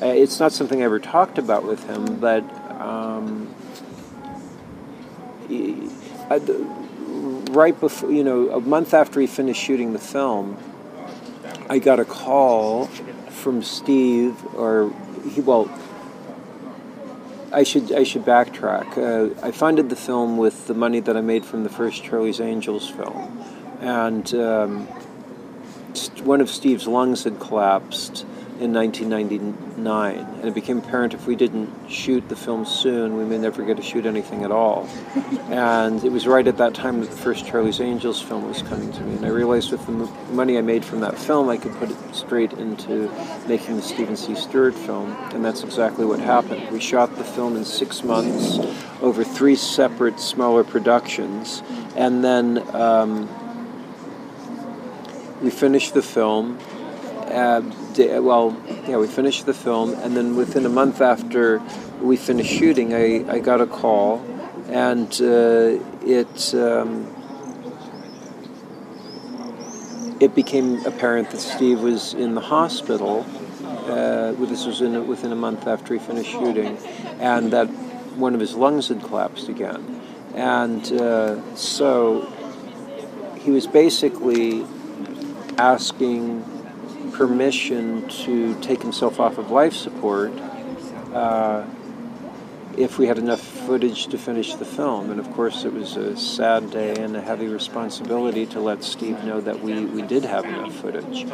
Uh, 0.01 0.07
it's 0.07 0.39
not 0.39 0.51
something 0.51 0.81
I 0.81 0.85
ever 0.85 0.99
talked 0.99 1.37
about 1.37 1.63
with 1.63 1.85
him, 1.87 2.19
but 2.19 2.43
um, 2.81 3.53
uh, 5.49 6.39
the- 6.39 6.84
right 7.55 7.79
before, 7.79 8.11
you 8.11 8.23
know, 8.23 8.49
a 8.49 8.59
month 8.59 8.93
after 8.93 9.19
he 9.19 9.27
finished 9.27 9.61
shooting 9.61 9.93
the 9.93 9.99
film, 9.99 10.57
I 11.69 11.79
got 11.79 11.99
a 11.99 12.05
call 12.05 12.85
from 12.85 13.63
Steve, 13.63 14.35
or 14.55 14.93
he, 15.31 15.41
well, 15.41 15.69
I 17.51 17.63
should 17.63 17.91
I 17.93 18.03
should 18.03 18.25
backtrack. 18.25 18.97
Uh, 18.97 19.45
I 19.45 19.51
funded 19.51 19.89
the 19.89 19.95
film 19.95 20.37
with 20.37 20.67
the 20.67 20.73
money 20.73 20.99
that 20.99 21.15
I 21.15 21.21
made 21.21 21.45
from 21.45 21.63
the 21.63 21.69
first 21.69 22.03
Charlie's 22.03 22.41
Angels 22.41 22.89
film, 22.89 23.41
and 23.79 24.33
um, 24.35 24.87
one 26.23 26.41
of 26.41 26.49
Steve's 26.49 26.87
lungs 26.87 27.23
had 27.23 27.39
collapsed 27.39 28.25
in 28.59 28.71
1999, 28.73 30.17
and 30.17 30.45
it 30.45 30.53
became 30.53 30.77
apparent 30.77 31.13
if 31.13 31.27
we 31.27 31.35
didn't 31.35 31.69
shoot 31.89 32.27
the 32.29 32.35
film 32.35 32.65
soon, 32.65 33.17
we 33.17 33.25
may 33.25 33.37
never 33.37 33.63
get 33.65 33.75
to 33.75 33.83
shoot 33.83 34.05
anything 34.05 34.45
at 34.45 34.51
all. 34.51 34.87
and 35.49 36.03
it 36.05 36.11
was 36.11 36.25
right 36.25 36.47
at 36.47 36.57
that 36.57 36.73
time 36.73 37.01
that 37.01 37.09
the 37.09 37.17
first 37.17 37.45
Charlie's 37.45 37.81
Angels 37.81 38.21
film 38.21 38.47
was 38.47 38.61
coming 38.61 38.93
to 38.93 39.01
me, 39.01 39.17
and 39.17 39.25
I 39.25 39.29
realized 39.29 39.71
with 39.71 39.85
the 39.85 39.91
money 40.33 40.57
I 40.57 40.61
made 40.61 40.85
from 40.85 41.01
that 41.01 41.17
film, 41.17 41.49
I 41.49 41.57
could 41.57 41.73
put 41.73 41.91
it 41.91 41.97
straight 42.13 42.53
into 42.53 43.11
making 43.45 43.75
the 43.75 43.81
Steven 43.81 44.15
C. 44.15 44.35
Stewart 44.35 44.73
film, 44.73 45.11
and 45.33 45.43
that's 45.43 45.63
exactly 45.63 46.05
what 46.05 46.19
happened. 46.19 46.71
We 46.71 46.79
shot 46.79 47.13
the 47.17 47.25
film 47.25 47.57
in 47.57 47.65
six 47.65 48.03
months 48.03 48.59
over 49.01 49.25
three 49.25 49.55
separate 49.55 50.19
smaller 50.19 50.63
productions, 50.63 51.61
and 51.97 52.23
then 52.23 52.63
um, 52.73 53.27
we 55.41 55.51
finished 55.51 55.93
the 55.93 56.01
film 56.01 56.57
uh, 57.35 57.61
well, 58.21 58.55
yeah, 58.87 58.97
we 58.97 59.07
finished 59.07 59.45
the 59.45 59.53
film, 59.53 59.93
and 59.95 60.15
then 60.15 60.35
within 60.35 60.65
a 60.65 60.69
month 60.69 61.01
after 61.01 61.61
we 62.01 62.15
finished 62.15 62.51
shooting, 62.51 62.93
I, 62.93 63.29
I 63.29 63.39
got 63.39 63.59
a 63.59 63.67
call, 63.67 64.23
and 64.69 65.11
uh, 65.21 65.79
it 66.05 66.55
um, 66.55 67.13
it 70.19 70.33
became 70.33 70.85
apparent 70.85 71.31
that 71.31 71.41
Steve 71.41 71.81
was 71.81 72.13
in 72.13 72.35
the 72.35 72.41
hospital. 72.41 73.25
Uh, 73.63 74.31
this 74.31 74.65
was 74.65 74.81
in, 74.81 75.05
within 75.07 75.31
a 75.31 75.35
month 75.35 75.67
after 75.67 75.93
he 75.93 75.99
finished 75.99 76.31
shooting, 76.31 76.77
and 77.19 77.51
that 77.51 77.67
one 78.15 78.33
of 78.33 78.39
his 78.39 78.55
lungs 78.55 78.87
had 78.87 79.01
collapsed 79.03 79.49
again, 79.49 80.01
and 80.33 80.91
uh, 80.93 81.55
so 81.55 82.31
he 83.39 83.51
was 83.51 83.67
basically 83.67 84.65
asking 85.57 86.54
permission 87.17 88.07
to 88.09 88.59
take 88.61 88.81
himself 88.81 89.19
off 89.19 89.37
of 89.37 89.49
life 89.49 89.73
support 89.73 90.33
uh, 91.13 91.65
if 92.77 92.97
we 92.97 93.07
had 93.07 93.17
enough 93.17 93.39
footage 93.39 94.07
to 94.07 94.17
finish 94.17 94.55
the 94.55 94.65
film. 94.65 95.09
And 95.09 95.19
of 95.19 95.31
course, 95.31 95.63
it 95.63 95.71
was 95.71 95.95
a 95.95 96.17
sad 96.17 96.71
day 96.71 96.93
and 96.95 97.15
a 97.15 97.21
heavy 97.21 97.47
responsibility 97.47 98.45
to 98.47 98.59
let 98.59 98.83
Steve 98.83 99.23
know 99.23 99.39
that 99.39 99.61
we, 99.61 99.85
we 99.85 100.01
did 100.01 100.25
have 100.25 100.43
enough 100.43 100.75
footage. 100.75 101.25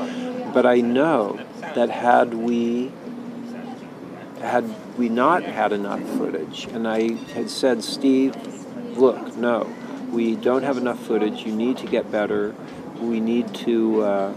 But 0.53 0.67
I 0.67 0.81
know 0.81 1.39
that 1.75 1.89
had 1.89 2.35
we 2.35 2.91
had 4.39 4.69
we 4.97 5.09
not 5.09 5.43
had 5.43 5.71
enough 5.71 6.01
footage, 6.17 6.65
and 6.65 6.87
I 6.87 7.13
had 7.33 7.49
said, 7.49 7.83
Steve, 7.83 8.35
look, 8.97 9.35
no, 9.35 9.71
we 10.11 10.35
don't 10.35 10.63
have 10.63 10.77
enough 10.77 10.99
footage. 10.99 11.43
You 11.43 11.55
need 11.55 11.77
to 11.77 11.87
get 11.87 12.11
better. 12.11 12.53
We 12.99 13.19
need 13.19 13.53
to. 13.65 14.01
Uh, 14.03 14.33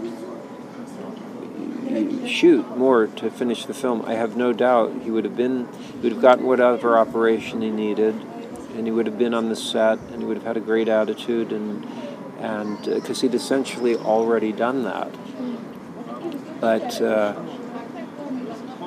shoot 2.27 2.77
more 2.77 3.07
to 3.07 3.29
finish 3.29 3.65
the 3.65 3.73
film. 3.73 4.03
I 4.05 4.13
have 4.13 4.35
no 4.35 4.53
doubt 4.53 5.01
he 5.03 5.11
would 5.11 5.25
have 5.25 5.35
been, 5.35 5.67
he 5.93 5.99
would 6.01 6.13
have 6.13 6.21
gotten 6.21 6.45
whatever 6.45 6.97
operation 6.97 7.61
he 7.61 7.69
needed, 7.69 8.15
and 8.75 8.85
he 8.85 8.91
would 8.91 9.05
have 9.05 9.17
been 9.17 9.33
on 9.33 9.49
the 9.49 9.55
set, 9.55 9.99
and 10.11 10.21
he 10.21 10.25
would 10.25 10.37
have 10.37 10.45
had 10.45 10.57
a 10.57 10.61
great 10.61 10.87
attitude, 10.87 11.51
and 11.51 11.85
and 12.39 12.83
because 12.83 13.19
uh, 13.19 13.21
he'd 13.21 13.33
essentially 13.33 13.95
already 13.95 14.51
done 14.51 14.83
that. 14.83 15.11
But 16.59 17.01
uh, 17.01 17.35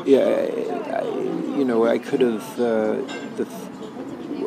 yeah, 0.04 0.20
I, 0.20 1.04
you 1.56 1.64
know, 1.64 1.86
I 1.86 1.98
could 1.98 2.20
have 2.20 2.60
uh, 2.60 2.94
the. 3.36 3.46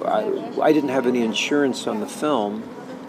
I, 0.06 0.62
I 0.62 0.74
didn't 0.74 0.89
have 0.89 1.06
any 1.06 1.21
insurance 1.21 1.86
on 1.86 2.00
the 2.00 2.08
film 2.08 2.62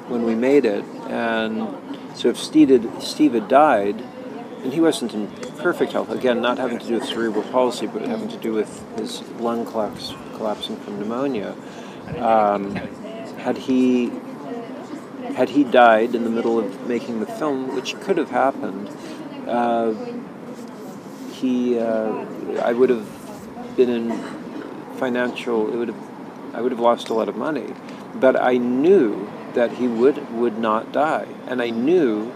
when 0.09 0.25
we 0.25 0.35
made 0.35 0.65
it, 0.65 0.85
and 1.09 1.75
so 2.15 2.29
if 2.29 2.38
Steve 2.38 2.69
had, 2.69 3.03
Steve 3.03 3.33
had 3.33 3.49
died, 3.49 4.05
and 4.62 4.72
he 4.72 4.81
wasn't 4.81 5.12
in 5.12 5.29
perfect 5.59 5.92
health. 5.92 6.11
Again, 6.11 6.40
not 6.40 6.59
having 6.59 6.79
to 6.79 6.87
do 6.87 6.94
with 6.94 7.05
cerebral 7.05 7.42
palsy, 7.44 7.87
but 7.87 8.03
having 8.03 8.29
to 8.29 8.37
do 8.37 8.53
with 8.53 8.70
his 8.96 9.22
lung 9.40 9.66
collapse, 9.66 10.14
collapsing 10.37 10.77
from 10.77 10.98
pneumonia. 10.98 11.55
Um, 12.18 12.77
had 13.38 13.59
he 13.59 14.12
had 15.35 15.48
he 15.51 15.64
died 15.64 16.14
in 16.14 16.25
the 16.25 16.31
middle 16.31 16.59
of 16.59 16.87
making 16.87 17.20
the 17.20 17.27
film, 17.27 17.75
which 17.75 17.98
could 18.01 18.18
have 18.18 18.31
happened, 18.31 18.88
uh, 19.48 19.94
he 21.33 21.79
uh, 21.79 22.61
I 22.62 22.72
would 22.72 22.90
have 22.90 23.77
been 23.77 23.90
in 23.90 24.18
financial. 24.96 25.72
It 25.72 25.77
would 25.77 25.88
have 25.88 26.55
I 26.55 26.61
would 26.61 26.70
have 26.70 26.81
lost 26.81 27.09
a 27.09 27.14
lot 27.14 27.29
of 27.29 27.37
money, 27.37 27.75
but 28.14 28.40
I 28.40 28.59
knew 28.59 29.29
that 29.55 29.72
he 29.72 29.88
would 29.88 30.33
would 30.33 30.59
not 30.59 30.92
die, 30.92 31.27
and 31.48 31.61
I 31.61 31.70
knew 31.70 32.33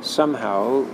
somehow 0.00 0.86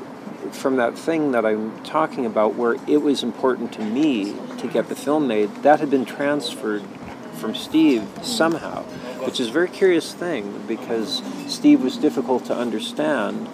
from 0.51 0.77
that 0.77 0.99
thing 0.99 1.33
that 1.33 1.45
I'm 1.45 1.83
talking 1.83 2.27
about 2.27 2.55
where 2.55 2.77
it 2.87 2.99
was 2.99 3.23
important 3.23 3.73
to 3.75 3.83
me 3.83 4.35
to 4.59 4.69
get 4.69 4.89
the 4.89 4.97
film 4.97 5.27
made, 5.27 5.55
that 5.63 5.81
had 5.81 5.91
been 5.91 6.05
transferred 6.05 6.83
from 7.35 7.55
Steve 7.55 8.09
somehow, 8.23 8.83
which 9.25 9.41
is 9.41 9.49
a 9.49 9.53
very 9.53 9.69
curious 9.69 10.13
thing 10.15 10.63
because 10.67 11.23
Steve 11.47 11.83
was 11.83 11.97
difficult 11.97 12.45
to 12.47 12.57
understand 12.57 13.49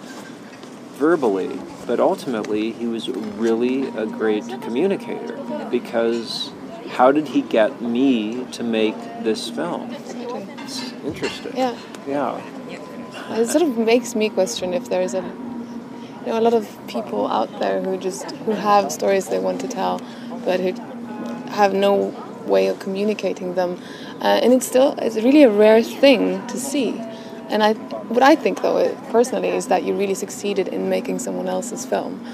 verbally, 0.93 1.59
but 1.85 1.99
ultimately 1.99 2.71
he 2.71 2.87
was 2.87 3.09
really 3.09 3.87
a 3.89 4.05
great 4.05 4.45
communicator 4.61 5.37
because 5.69 6.51
how 6.89 7.11
did 7.11 7.27
he 7.27 7.41
get 7.41 7.81
me 7.81 8.45
to 8.51 8.63
make 8.63 8.95
this 9.23 9.49
film? 9.49 9.89
It's 9.91 10.93
interesting. 11.03 11.57
Yeah. 11.57 11.77
Yeah. 12.07 12.41
It 13.31 13.47
sort 13.47 13.63
of 13.63 13.77
makes 13.77 14.15
me 14.15 14.29
question 14.29 14.73
if 14.73 14.89
there 14.89 15.01
is 15.01 15.13
a 15.13 15.21
you 16.25 16.31
know 16.31 16.39
a 16.39 16.41
lot 16.41 16.53
of 16.53 16.79
people 16.87 17.27
out 17.27 17.59
there 17.59 17.81
who 17.81 17.97
just 17.97 18.31
who 18.45 18.51
have 18.51 18.91
stories 18.91 19.27
they 19.27 19.39
want 19.39 19.59
to 19.61 19.67
tell, 19.67 20.01
but 20.45 20.59
who 20.59 20.73
have 21.51 21.73
no 21.73 22.15
way 22.45 22.67
of 22.67 22.79
communicating 22.79 23.55
them, 23.55 23.79
uh, 24.21 24.39
and 24.41 24.53
it's 24.53 24.65
still 24.65 24.95
it's 24.99 25.17
really 25.17 25.43
a 25.43 25.51
rare 25.51 25.83
thing 25.83 26.45
to 26.47 26.57
see. 26.57 26.99
And 27.49 27.61
I, 27.61 27.73
what 27.73 28.23
I 28.23 28.35
think 28.35 28.61
though, 28.61 28.95
personally, 29.11 29.49
is 29.49 29.67
that 29.67 29.83
you 29.83 29.93
really 29.95 30.15
succeeded 30.15 30.69
in 30.69 30.89
making 30.89 31.19
someone 31.19 31.47
else's 31.47 31.85
film, 31.85 32.25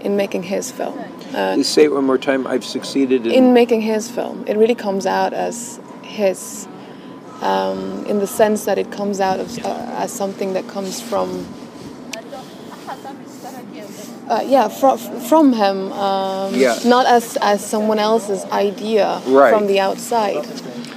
in 0.00 0.16
making 0.16 0.42
his 0.42 0.70
film. 0.70 0.98
Uh, 1.34 1.62
say 1.62 1.84
it 1.84 1.92
one 1.92 2.04
more 2.04 2.18
time. 2.18 2.46
I've 2.46 2.64
succeeded 2.64 3.26
in, 3.26 3.32
in 3.32 3.54
making 3.54 3.80
his 3.80 4.10
film. 4.10 4.44
It 4.46 4.56
really 4.58 4.74
comes 4.74 5.06
out 5.06 5.32
as 5.32 5.80
his, 6.02 6.68
um, 7.40 8.04
in 8.04 8.18
the 8.18 8.26
sense 8.26 8.66
that 8.66 8.76
it 8.76 8.92
comes 8.92 9.20
out 9.20 9.40
of, 9.40 9.64
uh, 9.64 9.70
as 9.96 10.12
something 10.12 10.52
that 10.52 10.68
comes 10.68 11.00
from 11.00 11.46
uh, 14.32 14.40
yeah, 14.40 14.68
from 14.68 14.96
from 14.98 15.52
him, 15.52 15.92
um, 15.92 16.54
yeah. 16.54 16.78
not 16.86 17.06
as 17.06 17.36
as 17.42 17.64
someone 17.64 17.98
else's 17.98 18.44
idea 18.46 19.20
right. 19.26 19.52
from 19.52 19.66
the 19.66 19.78
outside. 19.78 20.44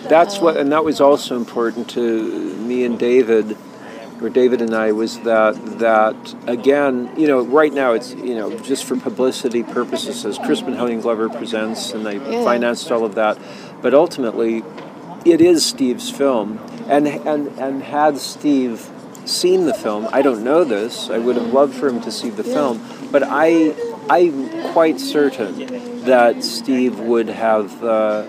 That's 0.07 0.37
uh, 0.37 0.41
what, 0.41 0.57
and 0.57 0.71
that 0.71 0.85
was 0.85 1.01
also 1.01 1.35
important 1.35 1.89
to 1.91 2.53
me 2.55 2.85
and 2.85 2.97
David, 2.97 3.57
or 4.21 4.29
David 4.29 4.61
and 4.61 4.73
I, 4.73 4.93
was 4.93 5.19
that 5.21 5.55
that 5.79 6.35
again, 6.47 7.11
you 7.17 7.27
know, 7.27 7.41
right 7.41 7.73
now 7.73 7.91
it's 7.91 8.13
you 8.13 8.35
know 8.35 8.57
just 8.59 8.85
for 8.85 8.95
publicity 8.95 9.63
purposes, 9.63 10.25
as 10.25 10.37
Crispin 10.37 10.73
Hellion 10.73 11.01
Glover 11.01 11.27
presents, 11.27 11.91
and 11.91 12.05
they 12.05 12.15
yeah. 12.15 12.43
financed 12.43 12.89
all 12.89 13.03
of 13.03 13.15
that, 13.15 13.37
but 13.81 13.93
ultimately, 13.93 14.63
it 15.25 15.41
is 15.41 15.65
Steve's 15.65 16.09
film, 16.09 16.57
and 16.87 17.05
and 17.05 17.47
and 17.59 17.83
had 17.83 18.17
Steve 18.17 18.89
seen 19.25 19.65
the 19.65 19.73
film. 19.73 20.07
I 20.11 20.21
don't 20.21 20.43
know 20.43 20.63
this. 20.63 21.09
I 21.09 21.17
would 21.17 21.35
have 21.35 21.51
loved 21.51 21.73
for 21.75 21.87
him 21.87 22.01
to 22.01 22.11
see 22.11 22.29
the 22.29 22.43
film, 22.43 22.77
but 23.11 23.23
I, 23.23 23.73
I'm 24.09 24.71
quite 24.71 24.99
certain 24.99 26.03
that 26.05 26.43
Steve 26.43 26.99
would 26.99 27.29
have 27.29 27.83
uh, 27.83 28.25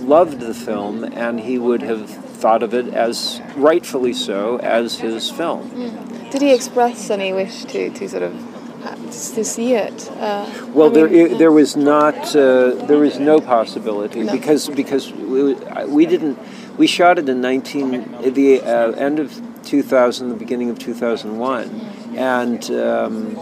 loved 0.00 0.40
the 0.40 0.54
film 0.54 1.04
and 1.04 1.40
he 1.40 1.58
would 1.58 1.82
have 1.82 2.08
thought 2.08 2.62
of 2.62 2.74
it 2.74 2.88
as, 2.88 3.40
rightfully 3.56 4.12
so, 4.12 4.56
as 4.58 4.98
his 4.98 5.30
film. 5.30 5.70
Mm. 5.70 6.30
Did 6.30 6.42
he 6.42 6.54
express 6.54 7.10
any 7.10 7.32
wish 7.32 7.64
to, 7.66 7.90
to 7.90 8.08
sort 8.08 8.22
of 8.22 8.52
to 8.82 9.44
see 9.44 9.74
it. 9.74 10.10
Uh, 10.12 10.50
well, 10.74 10.88
I 10.88 10.92
mean, 10.92 10.94
there 10.94 11.28
yeah. 11.28 11.38
there 11.38 11.52
was 11.52 11.76
not 11.76 12.34
uh, 12.34 12.74
there 12.86 12.98
was 12.98 13.18
no 13.18 13.40
possibility 13.40 14.22
no. 14.22 14.32
because 14.32 14.68
because 14.68 15.12
we, 15.12 15.54
we, 15.86 16.06
didn't 16.06 16.38
we 16.78 16.86
shot 16.86 17.18
it 17.18 17.28
in 17.28 17.40
nineteen 17.40 18.10
the 18.22 18.60
uh, 18.60 18.92
end 18.92 19.18
of 19.18 19.40
two 19.62 19.82
thousand 19.82 20.30
the 20.30 20.34
beginning 20.34 20.70
of 20.70 20.78
two 20.78 20.94
thousand 20.94 21.38
one 21.38 21.91
and 22.16 22.70
um, 22.70 23.36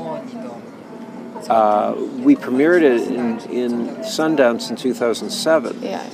uh, 1.48 1.94
we 2.18 2.36
premiered 2.36 2.82
it 2.82 3.08
in, 3.08 3.38
in 3.50 3.96
Sundance 3.98 4.70
in 4.70 4.76
2007. 4.76 5.82
Yeah. 5.82 6.08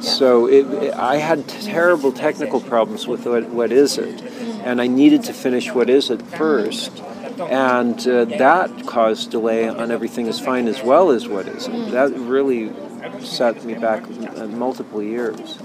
So 0.00 0.46
it, 0.46 0.66
it, 0.82 0.94
I 0.94 1.16
had 1.16 1.48
terrible 1.48 2.12
technical 2.12 2.60
problems 2.60 3.06
with 3.06 3.26
what, 3.26 3.48
what 3.48 3.72
is 3.72 3.98
it, 3.98 4.22
and 4.64 4.80
I 4.80 4.86
needed 4.86 5.24
to 5.24 5.32
finish 5.32 5.72
what 5.72 5.90
is 5.90 6.10
it 6.10 6.22
first. 6.22 7.00
and 7.40 7.98
uh, 8.06 8.24
that 8.24 8.86
caused 8.86 9.30
delay 9.30 9.68
on 9.68 9.90
everything 9.90 10.26
is 10.26 10.38
fine 10.38 10.68
as 10.68 10.82
well 10.82 11.10
as 11.10 11.26
what 11.28 11.48
is. 11.48 11.66
That 11.92 12.12
really 12.16 12.72
set 13.20 13.64
me 13.64 13.74
back 13.74 14.08
multiple 14.48 15.02
years. 15.02 15.58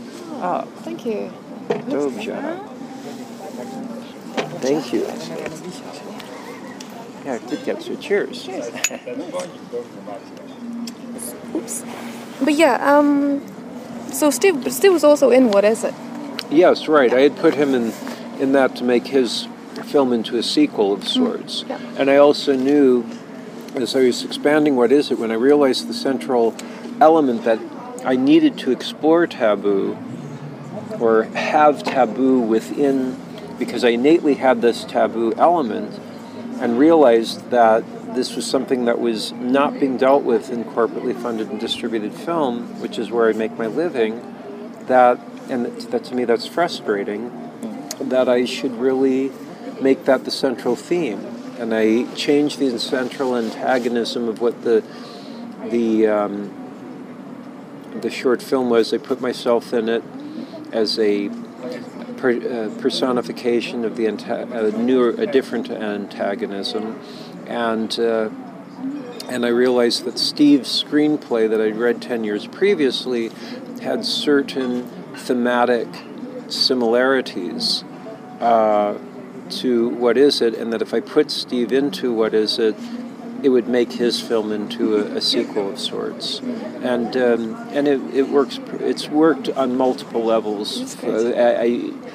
Oh, 0.43 0.67
thank 0.83 1.05
you. 1.05 1.31
Dobrze. 1.69 2.70
Thank 4.61 4.93
you. 4.93 5.01
Yeah, 7.25 7.39
did 7.49 7.65
get 7.65 7.81
so 7.81 7.95
cheers. 7.95 8.47
Oops. 11.55 11.83
But 12.41 12.53
yeah, 12.53 12.97
um, 12.97 13.45
so 14.11 14.29
Steve, 14.29 14.71
Steve 14.73 14.93
was 14.93 15.03
also 15.03 15.29
in 15.29 15.51
What 15.51 15.63
Is 15.65 15.83
It? 15.83 15.93
Yes, 16.49 16.87
right. 16.87 17.13
I 17.13 17.21
had 17.21 17.35
put 17.37 17.55
him 17.55 17.73
in 17.75 17.93
in 18.39 18.53
that 18.53 18.75
to 18.77 18.83
make 18.83 19.07
his 19.07 19.47
film 19.85 20.11
into 20.11 20.37
a 20.37 20.43
sequel 20.43 20.91
of 20.93 21.07
sorts. 21.07 21.63
yeah. 21.67 21.77
And 21.97 22.09
I 22.09 22.17
also 22.17 22.55
knew, 22.55 23.05
as 23.75 23.95
I 23.95 24.01
was 24.01 24.23
expanding 24.23 24.75
What 24.75 24.91
Is 24.91 25.11
It, 25.11 25.19
when 25.19 25.31
I 25.31 25.35
realized 25.35 25.87
the 25.87 25.93
central 25.93 26.55
element 26.99 27.43
that 27.43 27.59
I 28.03 28.15
needed 28.15 28.57
to 28.59 28.71
explore 28.71 29.27
taboo 29.27 29.97
or 30.99 31.23
have 31.23 31.83
taboo 31.83 32.39
within, 32.39 33.15
because 33.61 33.83
I 33.83 33.89
innately 33.89 34.33
had 34.33 34.63
this 34.63 34.83
taboo 34.83 35.33
element 35.37 35.93
and 36.59 36.79
realized 36.79 37.51
that 37.51 37.83
this 38.15 38.35
was 38.35 38.43
something 38.43 38.85
that 38.85 38.99
was 38.99 39.33
not 39.33 39.79
being 39.79 39.97
dealt 39.97 40.23
with 40.23 40.49
in 40.49 40.63
corporately 40.63 41.15
funded 41.21 41.51
and 41.51 41.59
distributed 41.59 42.11
film, 42.11 42.81
which 42.81 42.97
is 42.97 43.11
where 43.11 43.29
I 43.29 43.33
make 43.33 43.55
my 43.59 43.67
living, 43.67 44.19
that, 44.87 45.19
and 45.47 45.67
that 45.67 46.03
to 46.05 46.15
me 46.15 46.25
that's 46.25 46.47
frustrating, 46.47 47.29
that 47.99 48.27
I 48.27 48.45
should 48.45 48.71
really 48.79 49.31
make 49.79 50.05
that 50.05 50.25
the 50.25 50.31
central 50.31 50.75
theme. 50.75 51.23
And 51.59 51.71
I 51.71 52.11
changed 52.15 52.57
the 52.57 52.79
central 52.79 53.37
antagonism 53.37 54.27
of 54.27 54.41
what 54.41 54.63
the 54.63 54.83
the 55.69 56.07
um, 56.07 56.51
the 58.01 58.09
short 58.09 58.41
film 58.41 58.71
was. 58.71 58.91
I 58.91 58.97
put 58.97 59.21
myself 59.21 59.71
in 59.71 59.87
it 59.87 60.03
as 60.71 60.97
a 60.97 61.29
per, 62.21 62.31
uh, 62.31 62.69
personification 62.79 63.83
of 63.83 63.97
the 63.97 64.05
anta- 64.05 64.51
a 64.51 64.77
new, 64.77 65.09
a 65.09 65.25
different 65.25 65.69
antagonism, 65.69 66.99
and 67.47 67.99
uh, 67.99 68.29
and 69.27 69.45
I 69.45 69.49
realized 69.49 70.05
that 70.05 70.19
Steve's 70.19 70.83
screenplay 70.83 71.49
that 71.49 71.59
I'd 71.59 71.77
read 71.77 72.01
ten 72.01 72.23
years 72.23 72.47
previously 72.47 73.31
had 73.81 74.05
certain 74.05 74.87
thematic 75.15 75.87
similarities. 76.47 77.83
Uh, 78.39 78.97
to 79.51 79.89
what 79.89 80.17
is 80.17 80.41
it, 80.41 80.55
and 80.55 80.71
that 80.71 80.81
if 80.81 80.93
I 80.93 81.01
put 81.01 81.29
Steve 81.29 81.73
into 81.73 82.13
what 82.13 82.33
is 82.33 82.57
it, 82.57 82.73
it 83.43 83.49
would 83.49 83.67
make 83.67 83.93
his 83.93 84.21
film 84.21 84.51
into 84.51 84.95
a, 84.95 85.17
a 85.17 85.21
sequel 85.21 85.69
of 85.69 85.79
sorts, 85.79 86.39
and 86.39 87.15
um, 87.17 87.55
and 87.71 87.87
it, 87.87 87.99
it 88.13 88.29
works. 88.29 88.59
It's 88.79 89.09
worked 89.09 89.49
on 89.49 89.77
multiple 89.77 90.23
levels. 90.23 90.95
Uh, 91.03 91.33
I, 91.35 91.61
I, 91.61 92.10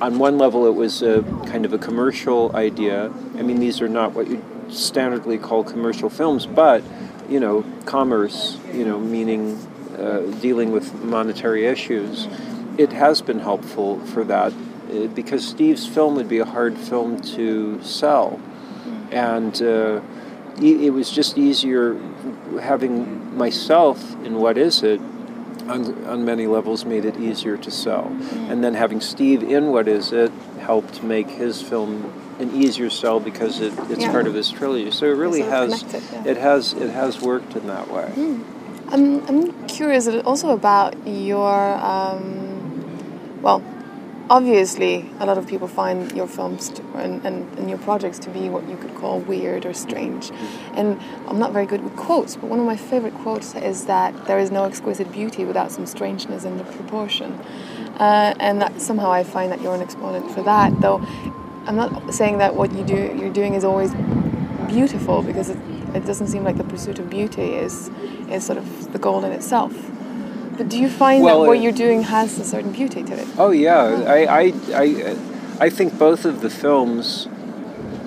on 0.00 0.18
one 0.18 0.38
level, 0.38 0.66
it 0.66 0.74
was 0.74 1.02
a 1.02 1.22
kind 1.46 1.64
of 1.64 1.72
a 1.72 1.78
commercial 1.78 2.54
idea. 2.54 3.06
I 3.38 3.42
mean, 3.42 3.60
these 3.60 3.80
are 3.80 3.88
not 3.88 4.12
what 4.12 4.28
you 4.28 4.44
standardly 4.68 5.40
call 5.40 5.64
commercial 5.64 6.10
films, 6.10 6.46
but 6.46 6.82
you 7.28 7.40
know, 7.40 7.64
commerce. 7.84 8.58
You 8.72 8.84
know, 8.84 8.98
meaning 8.98 9.56
uh, 9.98 10.20
dealing 10.40 10.72
with 10.72 10.94
monetary 11.02 11.66
issues. 11.66 12.28
It 12.76 12.92
has 12.92 13.22
been 13.22 13.38
helpful 13.38 13.98
for 14.06 14.22
that 14.24 14.52
uh, 14.52 15.06
because 15.08 15.46
Steve's 15.46 15.86
film 15.86 16.14
would 16.16 16.28
be 16.28 16.38
a 16.38 16.44
hard 16.44 16.76
film 16.76 17.20
to 17.36 17.82
sell, 17.82 18.38
and 19.10 19.60
uh, 19.62 20.00
it 20.58 20.92
was 20.92 21.10
just 21.10 21.38
easier 21.38 21.98
having 22.60 23.36
myself 23.36 24.12
in 24.24 24.36
what 24.36 24.56
is 24.58 24.82
it 24.82 25.00
on, 25.68 26.04
on 26.06 26.24
many 26.24 26.46
levels 26.46 26.84
made 26.84 27.04
it 27.04 27.16
easier 27.18 27.56
to 27.56 27.70
sell, 27.70 28.06
and 28.50 28.62
then 28.62 28.74
having 28.74 29.00
Steve 29.00 29.42
in 29.42 29.68
what 29.72 29.88
is 29.88 30.12
it 30.12 30.32
helped 30.60 31.02
make 31.02 31.28
his 31.28 31.62
film 31.62 32.12
an 32.38 32.54
easier 32.54 32.90
sell 32.90 33.18
because 33.20 33.60
it, 33.60 33.72
it's 33.90 34.00
Yeah. 34.00 34.10
part 34.12 34.26
of 34.26 34.34
his 34.34 34.50
trilogy. 34.50 34.90
So 34.90 35.06
it 35.06 35.16
really 35.16 35.42
has 35.42 35.82
yeah. 35.82 36.24
it 36.24 36.36
has 36.36 36.72
it 36.74 36.90
has 36.90 37.20
worked 37.20 37.56
in 37.56 37.66
that 37.66 37.90
way. 37.90 38.12
I'm, 38.88 39.26
I'm 39.26 39.66
curious 39.66 40.06
also 40.06 40.50
about 40.50 40.94
your, 41.06 41.74
um, 41.74 43.42
well, 43.42 43.60
obviously 44.28 45.08
a 45.20 45.26
lot 45.26 45.38
of 45.38 45.46
people 45.46 45.68
find 45.68 46.12
your 46.12 46.26
films 46.26 46.68
to, 46.70 46.82
and, 46.96 47.24
and, 47.24 47.58
and 47.58 47.68
your 47.68 47.78
projects 47.78 48.18
to 48.20 48.30
be 48.30 48.48
what 48.48 48.68
you 48.68 48.76
could 48.76 48.94
call 48.96 49.20
weird 49.20 49.64
or 49.64 49.72
strange. 49.72 50.30
And 50.74 51.00
I'm 51.28 51.38
not 51.38 51.52
very 51.52 51.66
good 51.66 51.82
with 51.82 51.94
quotes, 51.96 52.36
but 52.36 52.48
one 52.50 52.58
of 52.58 52.66
my 52.66 52.76
favorite 52.76 53.14
quotes 53.14 53.54
is 53.54 53.86
that 53.86 54.26
there 54.26 54.38
is 54.38 54.50
no 54.50 54.64
exquisite 54.64 55.12
beauty 55.12 55.44
without 55.44 55.70
some 55.70 55.86
strangeness 55.86 56.44
in 56.44 56.58
the 56.58 56.64
proportion. 56.64 57.32
Uh, 57.98 58.34
and 58.40 58.60
that 58.60 58.80
somehow 58.80 59.10
I 59.10 59.24
find 59.24 59.50
that 59.52 59.62
you're 59.62 59.74
an 59.74 59.80
exponent 59.80 60.30
for 60.30 60.42
that, 60.42 60.80
though 60.80 60.98
I'm 61.66 61.74
not 61.74 62.14
saying 62.14 62.38
that 62.38 62.54
what 62.54 62.72
you 62.72 62.84
do, 62.84 63.16
you're 63.18 63.32
doing 63.32 63.54
is 63.54 63.64
always 63.64 63.92
beautiful 64.68 65.22
because 65.22 65.50
it, 65.50 65.58
it 65.94 66.04
doesn't 66.04 66.28
seem 66.28 66.44
like 66.44 66.56
the 66.56 66.64
pursuit 66.64 66.98
of 66.98 67.10
beauty 67.10 67.54
is 67.54 67.90
is 68.30 68.44
sort 68.46 68.58
of 68.58 68.92
the 68.92 68.98
goal 68.98 69.24
in 69.24 69.32
itself. 69.32 69.72
But 70.56 70.68
do 70.70 70.78
you 70.78 70.88
find 70.88 71.22
Well, 71.22 71.42
that 71.42 71.48
what 71.48 71.58
uh, 71.58 71.60
you're 71.60 71.72
doing 71.72 72.02
has 72.04 72.38
a 72.38 72.44
certain 72.44 72.72
beauty 72.72 73.02
to 73.02 73.12
it? 73.12 73.28
Oh 73.36 73.50
yeah, 73.50 73.82
I 73.82 74.24
I, 74.24 74.52
I, 74.74 75.16
I 75.60 75.70
think 75.70 75.98
both 75.98 76.24
of 76.24 76.40
the 76.40 76.50
films, 76.50 77.26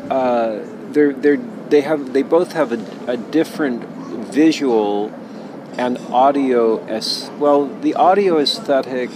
uh, 0.09 0.65
they're 0.91 1.13
they're 1.13 1.37
they 1.69 1.81
have 1.81 2.13
they 2.13 2.23
both 2.23 2.53
have 2.53 2.71
a, 2.71 3.11
a 3.11 3.17
different 3.17 3.83
visual 4.31 5.13
and 5.77 5.97
audio 6.11 6.83
as 6.87 7.29
well. 7.37 7.65
The 7.65 7.93
audio 7.95 8.39
aesthetic. 8.39 9.09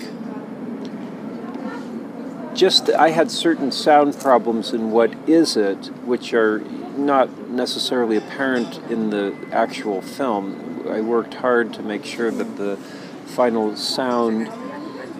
Just 2.53 2.91
I 2.91 3.09
had 3.09 3.31
certain 3.31 3.71
sound 3.71 4.19
problems 4.19 4.73
in 4.73 4.91
what 4.91 5.11
is 5.27 5.57
it, 5.57 5.87
which 6.05 6.35
are 6.35 6.59
not 6.95 7.49
necessarily 7.49 8.15
apparent 8.15 8.77
in 8.91 9.09
the 9.09 9.35
actual 9.51 10.03
film. 10.03 10.85
I 10.87 11.01
worked 11.01 11.33
hard 11.35 11.73
to 11.73 11.81
make 11.81 12.05
sure 12.05 12.29
that 12.29 12.57
the 12.57 12.77
final 13.25 13.75
sound 13.75 14.49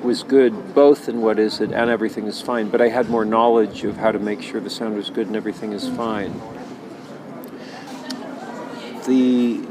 was 0.04 0.24
good 0.24 0.76
both 0.76 1.08
in 1.08 1.22
what 1.22 1.40
is 1.40 1.62
it 1.62 1.72
and 1.72 1.90
everything 1.90 2.26
is 2.28 2.42
fine 2.42 2.70
but 2.70 2.82
i 2.82 2.90
had 2.90 3.10
more 3.10 3.24
knowledge 3.26 3.84
of 3.84 3.96
how 3.98 4.12
to 4.12 4.20
make 4.20 4.42
sure 4.42 4.60
the 4.60 4.70
sound 4.70 4.96
was 4.96 5.10
good 5.10 5.28
and 5.28 5.36
everything 5.36 5.72
is 5.72 5.88
fine 5.90 6.34
the 9.06 9.62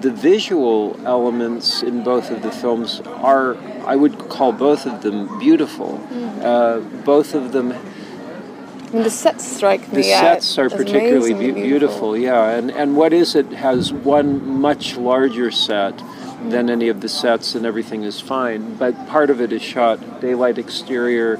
the 0.00 0.10
visual 0.10 0.98
elements 1.04 1.82
in 1.82 2.04
both 2.04 2.30
of 2.30 2.42
the 2.42 2.52
films 2.52 3.00
are 3.00 3.56
i 3.86 3.96
would 3.96 4.18
call 4.28 4.52
both 4.52 4.86
of 4.86 5.02
them 5.02 5.38
beautiful 5.38 6.00
uh, 6.42 6.78
both 7.04 7.34
of 7.34 7.52
them 7.52 7.72
I 7.72 8.90
mean, 8.92 9.02
the 9.02 9.10
sets 9.10 9.46
strike 9.46 9.88
me 9.92 9.96
the 9.96 10.02
sets 10.04 10.58
are 10.58 10.70
particularly 10.70 11.32
amazingly 11.32 11.52
beau- 11.52 11.68
beautiful. 11.68 12.16
yeah. 12.16 12.48
And 12.56 12.70
and 12.70 12.96
what 12.96 13.12
is 13.12 13.34
it 13.34 13.52
has 13.52 13.92
one 13.92 14.60
much 14.60 14.96
larger 14.96 15.50
set 15.50 16.00
than 16.42 16.70
any 16.70 16.88
of 16.88 17.00
the 17.00 17.08
sets, 17.08 17.54
and 17.54 17.66
everything 17.66 18.04
is 18.04 18.20
fine. 18.20 18.74
But 18.74 19.08
part 19.08 19.30
of 19.30 19.40
it 19.40 19.52
is 19.52 19.62
shot 19.62 20.20
daylight 20.20 20.58
exterior, 20.58 21.38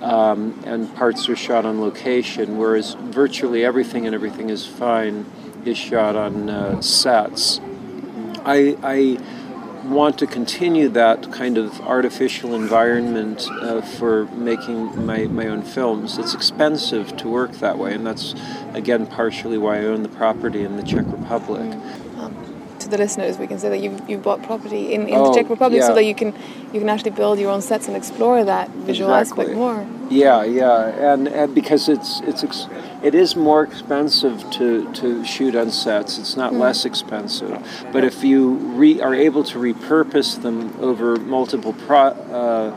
um, 0.00 0.62
and 0.64 0.94
parts 0.94 1.28
are 1.28 1.36
shot 1.36 1.66
on 1.66 1.80
location. 1.80 2.58
Whereas 2.58 2.94
virtually 2.94 3.64
everything 3.64 4.06
and 4.06 4.14
everything 4.14 4.50
is 4.50 4.66
fine 4.66 5.26
is 5.64 5.76
shot 5.76 6.16
on 6.16 6.48
uh, 6.48 6.80
sets. 6.80 7.60
I, 8.44 8.76
I 8.82 9.18
want 9.84 10.18
to 10.18 10.26
continue 10.26 10.88
that 10.90 11.32
kind 11.32 11.56
of 11.58 11.80
artificial 11.80 12.54
environment 12.54 13.46
uh, 13.50 13.80
for 13.80 14.26
making 14.26 15.04
my, 15.06 15.24
my 15.24 15.46
own 15.46 15.62
films. 15.62 16.18
It's 16.18 16.34
expensive 16.34 17.16
to 17.18 17.28
work 17.28 17.52
that 17.52 17.78
way, 17.78 17.94
and 17.94 18.06
that's 18.06 18.34
again 18.74 19.06
partially 19.06 19.58
why 19.58 19.78
I 19.78 19.84
own 19.84 20.02
the 20.02 20.08
property 20.08 20.62
in 20.62 20.76
the 20.76 20.82
Czech 20.82 21.06
Republic. 21.06 21.78
To 22.90 22.96
the 22.96 23.02
listeners, 23.02 23.38
we 23.38 23.46
can 23.46 23.58
say 23.58 23.68
that 23.68 23.78
you 23.78 23.96
you 24.08 24.18
bought 24.18 24.42
property 24.42 24.92
in, 24.94 25.08
in 25.08 25.14
Oh, 25.14 25.28
the 25.28 25.34
Czech 25.34 25.50
Republic 25.50 25.82
so 25.82 25.94
that 25.94 26.04
you 26.04 26.14
can 26.14 26.32
you 26.72 26.80
can 26.80 26.88
actually 26.88 27.12
build 27.12 27.38
your 27.38 27.50
own 27.50 27.62
sets 27.62 27.86
and 27.88 27.96
explore 27.96 28.44
that 28.44 28.68
visual 28.70 29.14
Exactly. 29.14 29.44
aspect 29.44 29.56
more. 29.56 29.86
Yeah, 30.10 30.42
yeah, 30.44 31.12
and, 31.12 31.28
and 31.28 31.54
because 31.54 31.88
it's 31.88 32.20
it's 32.20 32.42
ex- 32.44 32.66
it 33.02 33.14
is 33.14 33.36
more 33.36 33.62
expensive 33.62 34.38
to, 34.52 34.92
to 34.94 35.24
shoot 35.24 35.54
on 35.54 35.70
sets. 35.70 36.18
It's 36.18 36.36
not 36.36 36.52
less 36.54 36.84
expensive, 36.84 37.52
but 37.92 38.04
if 38.04 38.24
you 38.24 38.54
re- 38.82 39.00
are 39.00 39.14
able 39.14 39.44
to 39.44 39.58
repurpose 39.58 40.40
them 40.42 40.74
over 40.80 41.16
multiple 41.16 41.74
pro- 41.86 42.16
uh, 42.32 42.74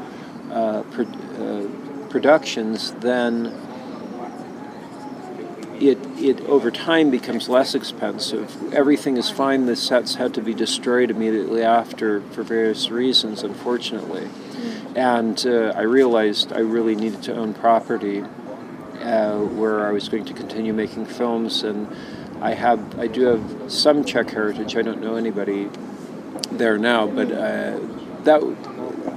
uh, 0.52 0.84
pro- 0.91 1.06
uh, 1.06 1.67
productions, 2.10 2.91
then 3.00 3.52
it 5.82 5.98
it 6.17 6.41
over 6.41 6.70
time 6.70 7.10
becomes 7.10 7.50
less 7.50 7.74
expensive. 7.74 8.74
Everything 8.74 9.17
is 9.17 9.30
fine. 9.30 9.65
The 9.65 9.76
sets 9.76 10.15
had 10.15 10.34
to 10.36 10.41
be 10.41 10.54
destroyed 10.54 11.10
immediately 11.10 11.63
after 11.63 12.22
for 12.22 12.44
various 12.44 12.89
reasons, 12.89 13.44
unfortunately. 13.44 14.30
And 14.96 15.44
uh, 15.46 15.74
I 15.76 15.82
realized 15.82 16.54
I 16.54 16.60
really 16.60 16.96
needed 16.96 17.24
to 17.24 17.36
own 17.36 17.54
property 17.54 18.24
uh, 19.02 19.39
where 19.39 19.88
I 19.88 19.91
was 19.91 20.10
going 20.10 20.26
to 20.26 20.34
continue 20.34 20.74
making 20.74 21.06
films, 21.08 21.63
and 21.63 21.88
I 22.41 22.54
have 22.54 23.00
I 23.00 23.08
do 23.08 23.24
have 23.24 23.72
some 23.72 24.04
Czech 24.06 24.30
heritage. 24.30 24.76
I 24.76 24.84
don't 24.84 25.02
know 25.02 25.15
anybody 25.15 25.70
there 26.52 26.78
now, 26.78 27.08
but 27.08 27.32
uh, 27.32 27.80
that 28.24 28.41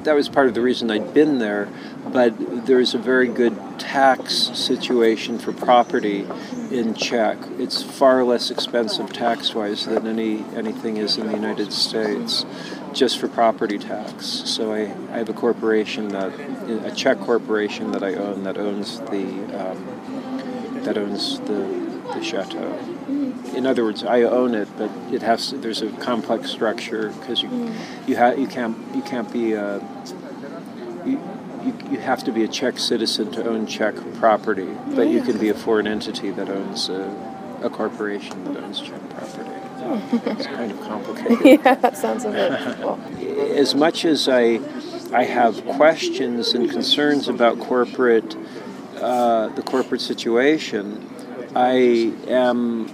that 0.04 0.14
was 0.14 0.28
part 0.28 0.46
of 0.48 0.54
the 0.54 0.62
reason 0.62 0.90
I'd 0.90 1.12
been 1.12 1.38
there. 1.38 1.68
But 2.06 2.66
there's 2.66 2.94
a 2.94 2.98
very 2.98 3.28
good 3.28 3.56
tax 3.94 4.50
situation 4.54 5.38
for 5.38 5.52
property 5.52 6.26
in 6.72 6.94
Czech. 6.94 7.38
It's 7.60 7.80
far 7.80 8.24
less 8.24 8.50
expensive 8.50 9.12
tax-wise 9.12 9.86
than 9.86 10.08
any 10.08 10.44
anything 10.56 10.96
is 10.96 11.16
in 11.16 11.28
the 11.28 11.32
United 11.32 11.72
States, 11.72 12.44
just 12.92 13.20
for 13.20 13.28
property 13.28 13.78
tax. 13.78 14.26
So 14.26 14.72
I, 14.72 14.92
I 15.12 15.18
have 15.18 15.28
a 15.28 15.32
corporation 15.32 16.08
that 16.08 16.32
a 16.84 16.90
Czech 16.90 17.20
corporation 17.20 17.92
that 17.92 18.02
I 18.02 18.14
own 18.14 18.42
that 18.42 18.58
owns 18.58 18.98
the 18.98 19.26
um, 19.62 20.82
that 20.82 20.98
owns 20.98 21.38
the 21.50 21.62
the 22.14 22.20
chateau. 22.20 22.76
In 23.54 23.64
other 23.64 23.84
words, 23.84 24.02
I 24.02 24.22
own 24.22 24.56
it, 24.56 24.68
but 24.76 24.90
it 25.12 25.22
has 25.22 25.50
to, 25.50 25.58
there's 25.58 25.82
a 25.82 25.90
complex 26.10 26.50
structure 26.50 27.10
because 27.20 27.42
you 27.42 27.72
you 28.08 28.16
ha- 28.16 28.38
you 28.42 28.48
can't 28.48 28.76
you 28.92 29.02
can't 29.02 29.32
be 29.32 29.54
uh, 29.54 29.78
you, 31.06 31.20
you, 31.64 31.74
you 31.90 31.98
have 31.98 32.24
to 32.24 32.32
be 32.32 32.44
a 32.44 32.48
Czech 32.48 32.78
citizen 32.78 33.30
to 33.32 33.48
own 33.48 33.66
Czech 33.66 33.94
property, 34.14 34.68
but 34.94 35.08
you 35.08 35.22
can 35.22 35.38
be 35.38 35.48
a 35.48 35.54
foreign 35.54 35.86
entity 35.86 36.30
that 36.30 36.48
owns 36.48 36.88
a, 36.88 37.10
a 37.62 37.70
corporation 37.70 38.44
that 38.44 38.62
owns 38.62 38.80
Czech 38.80 39.00
property. 39.10 39.50
It's 39.86 40.46
kind 40.46 40.70
of 40.70 40.80
complicated. 40.80 41.38
yeah, 41.44 41.74
that 41.74 41.96
sounds 41.96 42.24
a 42.24 42.30
bit. 42.30 42.78
Well, 42.78 42.98
As 43.56 43.74
much 43.74 44.04
as 44.04 44.28
I 44.28 44.60
I 45.12 45.24
have 45.24 45.64
questions 45.66 46.54
and 46.54 46.70
concerns 46.70 47.28
about 47.28 47.58
corporate 47.60 48.36
uh, 49.00 49.48
the 49.48 49.62
corporate 49.62 50.00
situation, 50.00 51.08
I 51.54 52.12
am 52.26 52.90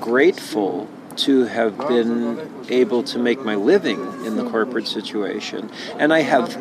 grateful 0.00 0.88
to 1.16 1.44
have 1.44 1.76
been 1.76 2.38
able 2.68 3.02
to 3.02 3.18
make 3.18 3.44
my 3.44 3.56
living 3.56 4.00
in 4.24 4.36
the 4.36 4.48
corporate 4.48 4.86
situation, 4.86 5.70
and 5.98 6.12
I 6.12 6.20
have 6.20 6.56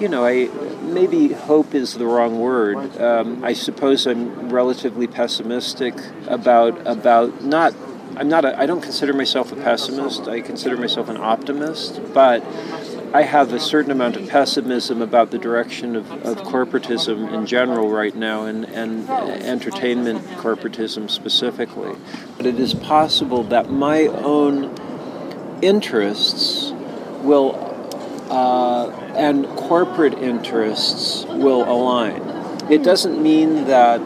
you 0.00 0.08
know, 0.08 0.24
I 0.24 0.48
maybe 0.82 1.28
hope 1.28 1.74
is 1.74 1.94
the 1.94 2.06
wrong 2.06 2.38
word. 2.38 3.00
Um, 3.00 3.44
I 3.44 3.52
suppose 3.54 4.06
I'm 4.06 4.50
relatively 4.50 5.06
pessimistic 5.06 5.94
about 6.26 6.86
about 6.86 7.42
not. 7.42 7.74
I'm 8.16 8.28
not. 8.28 8.44
A, 8.44 8.58
I 8.58 8.66
don't 8.66 8.82
consider 8.82 9.12
myself 9.12 9.52
a 9.52 9.56
pessimist. 9.56 10.28
I 10.28 10.40
consider 10.40 10.76
myself 10.76 11.08
an 11.08 11.16
optimist, 11.16 12.00
but. 12.12 12.44
I 13.14 13.22
have 13.22 13.52
a 13.54 13.60
certain 13.60 13.92
amount 13.92 14.16
of 14.16 14.28
pessimism 14.28 15.00
about 15.00 15.30
the 15.30 15.38
direction 15.38 15.96
of, 15.96 16.10
of 16.26 16.38
corporatism 16.38 17.32
in 17.32 17.46
general 17.46 17.88
right 17.88 18.14
now 18.14 18.44
and, 18.44 18.66
and 18.66 19.08
entertainment 19.08 20.22
corporatism 20.38 21.08
specifically. 21.08 21.96
But 22.36 22.46
it 22.46 22.58
is 22.58 22.74
possible 22.74 23.44
that 23.44 23.70
my 23.70 24.06
own 24.08 24.74
interests 25.62 26.72
will 27.22 27.75
uh, 28.30 28.90
and 29.16 29.46
corporate 29.56 30.14
interests 30.14 31.24
will 31.28 31.68
align. 31.70 32.22
It 32.70 32.82
doesn't 32.82 33.22
mean 33.22 33.66
that 33.66 34.00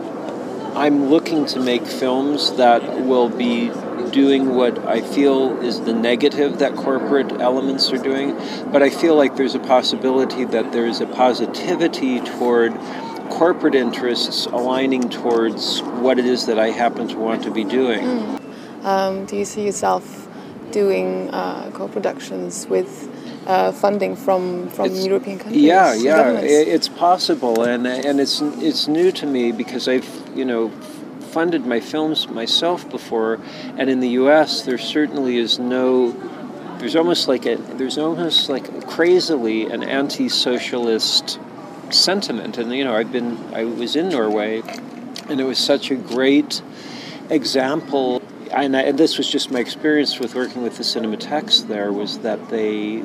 I'm 0.74 1.06
looking 1.09 1.46
to 1.46 1.61
make 1.61 1.87
films 1.87 2.52
that 2.54 3.00
will 3.00 3.28
be 3.28 3.70
doing 4.11 4.54
what 4.54 4.78
I 4.87 5.00
feel 5.00 5.61
is 5.62 5.80
the 5.80 5.92
negative 5.92 6.59
that 6.59 6.74
corporate 6.74 7.33
elements 7.40 7.90
are 7.92 7.98
doing, 7.98 8.37
but 8.70 8.83
I 8.83 8.90
feel 8.90 9.14
like 9.14 9.37
there's 9.37 9.54
a 9.54 9.61
possibility 9.61 10.44
that 10.44 10.72
there's 10.72 11.00
a 11.00 11.06
positivity 11.06 12.20
toward 12.20 12.72
corporate 13.30 13.74
interests 13.74 14.46
aligning 14.46 15.09
towards 15.09 15.80
what 15.80 16.18
it 16.18 16.26
is 16.26 16.46
that 16.46 16.59
I 16.59 16.70
happen 16.70 17.09
to 17.09 17.16
want 17.16 17.42
to 17.44 17.50
be 17.50 17.64
doing. 17.64 18.38
um, 18.83 19.24
do 19.26 19.37
you 19.37 19.44
see 19.44 19.64
yourself 19.64 20.28
doing 20.70 21.30
uh, 21.30 21.70
co-productions 21.72 22.66
with 22.66 23.09
uh, 23.46 23.72
funding 23.72 24.16
from 24.16 24.68
from 24.68 24.87
It's- 24.87 25.07
European 25.07 25.38
countries? 25.38 25.62
Yeah, 25.62 25.94
yeah, 25.94 26.16
governments? 26.16 26.53
it's 26.53 26.88
possible, 26.88 27.62
and 27.64 27.87
and 27.87 28.20
it's 28.20 28.40
it's 28.61 28.87
new 28.88 29.11
to 29.12 29.26
me 29.26 29.53
because 29.53 29.88
I've 29.88 30.09
you 30.35 30.44
know 30.44 30.70
funded 31.33 31.64
my 31.64 31.81
films 31.81 32.29
myself 32.29 32.88
before, 32.90 33.38
and 33.79 33.88
in 33.88 34.00
the 34.00 34.11
U.S. 34.22 34.62
there 34.62 34.79
certainly 34.79 35.38
is 35.38 35.59
no. 35.59 36.12
There's 36.79 36.96
almost 36.96 37.29
like 37.29 37.46
a 37.46 37.57
there's 37.57 37.98
almost 37.98 38.48
like 38.48 38.87
crazily 38.87 39.66
an 39.66 39.83
anti-socialist 39.83 41.38
sentiment, 41.90 42.59
and 42.59 42.72
you 42.72 42.85
know 42.85 42.94
I've 42.94 43.12
been 43.12 43.38
I 43.55 43.64
was 43.64 43.96
in 43.96 44.09
Norway, 44.09 44.62
and 45.29 45.40
it 45.40 45.44
was 45.44 45.59
such 45.59 45.90
a 45.90 45.94
great 45.94 46.62
example 47.29 48.22
and, 48.52 48.76
I, 48.76 48.82
and 48.82 48.98
this 48.98 49.18
was 49.18 49.30
just 49.30 49.50
my 49.50 49.60
experience 49.60 50.18
with 50.18 50.34
working 50.34 50.62
with 50.62 50.76
the 50.76 50.82
Cinematheques 50.82 51.66
there 51.68 51.92
was 51.92 52.18
that 52.20 52.48
they 52.48 53.02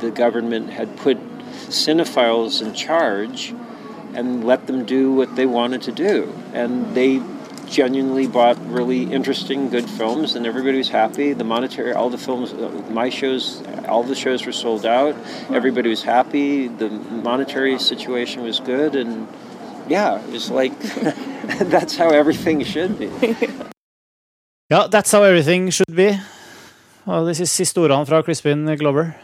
the 0.00 0.10
government 0.10 0.70
had 0.70 0.96
put 0.96 1.18
cinephiles 1.66 2.62
in 2.62 2.72
charge 2.74 3.54
and 4.14 4.44
let 4.44 4.66
them 4.66 4.84
do 4.84 5.12
what 5.12 5.36
they 5.36 5.46
wanted 5.46 5.82
to 5.82 5.92
do. 5.92 6.32
And 6.52 6.94
they 6.94 7.20
genuinely 7.66 8.26
bought 8.26 8.56
really 8.70 9.02
interesting 9.12 9.68
good 9.68 9.88
films 9.90 10.34
and 10.34 10.46
everybody 10.46 10.78
was 10.78 10.88
happy. 10.88 11.34
The 11.34 11.44
monetary 11.44 11.92
all 11.92 12.08
the 12.08 12.18
films 12.18 12.52
uh, 12.52 12.68
my 12.90 13.10
shows 13.10 13.62
all 13.86 14.02
the 14.02 14.14
shows 14.14 14.46
were 14.46 14.52
sold 14.52 14.86
out. 14.86 15.14
Everybody 15.50 15.90
was 15.90 16.02
happy. 16.02 16.68
The 16.68 16.88
monetary 16.88 17.78
situation 17.78 18.42
was 18.42 18.60
good 18.60 18.96
and 18.96 19.28
yeah 19.88 20.20
it 20.22 20.30
was 20.30 20.50
like 20.50 20.78
that's 21.60 21.96
how 21.96 22.10
everything 22.10 22.62
should 22.62 22.98
be 22.98 23.10
Ja, 24.68 24.82
that's 24.92 25.12
how 25.12 25.24
everything 25.24 25.70
should 25.72 25.96
be. 25.96 26.10
Og 27.08 27.24
de 27.30 27.32
siste 27.48 27.80
ordene 27.80 28.04
fra 28.04 28.18
Crispin 28.20 28.66
Glover. 28.76 29.14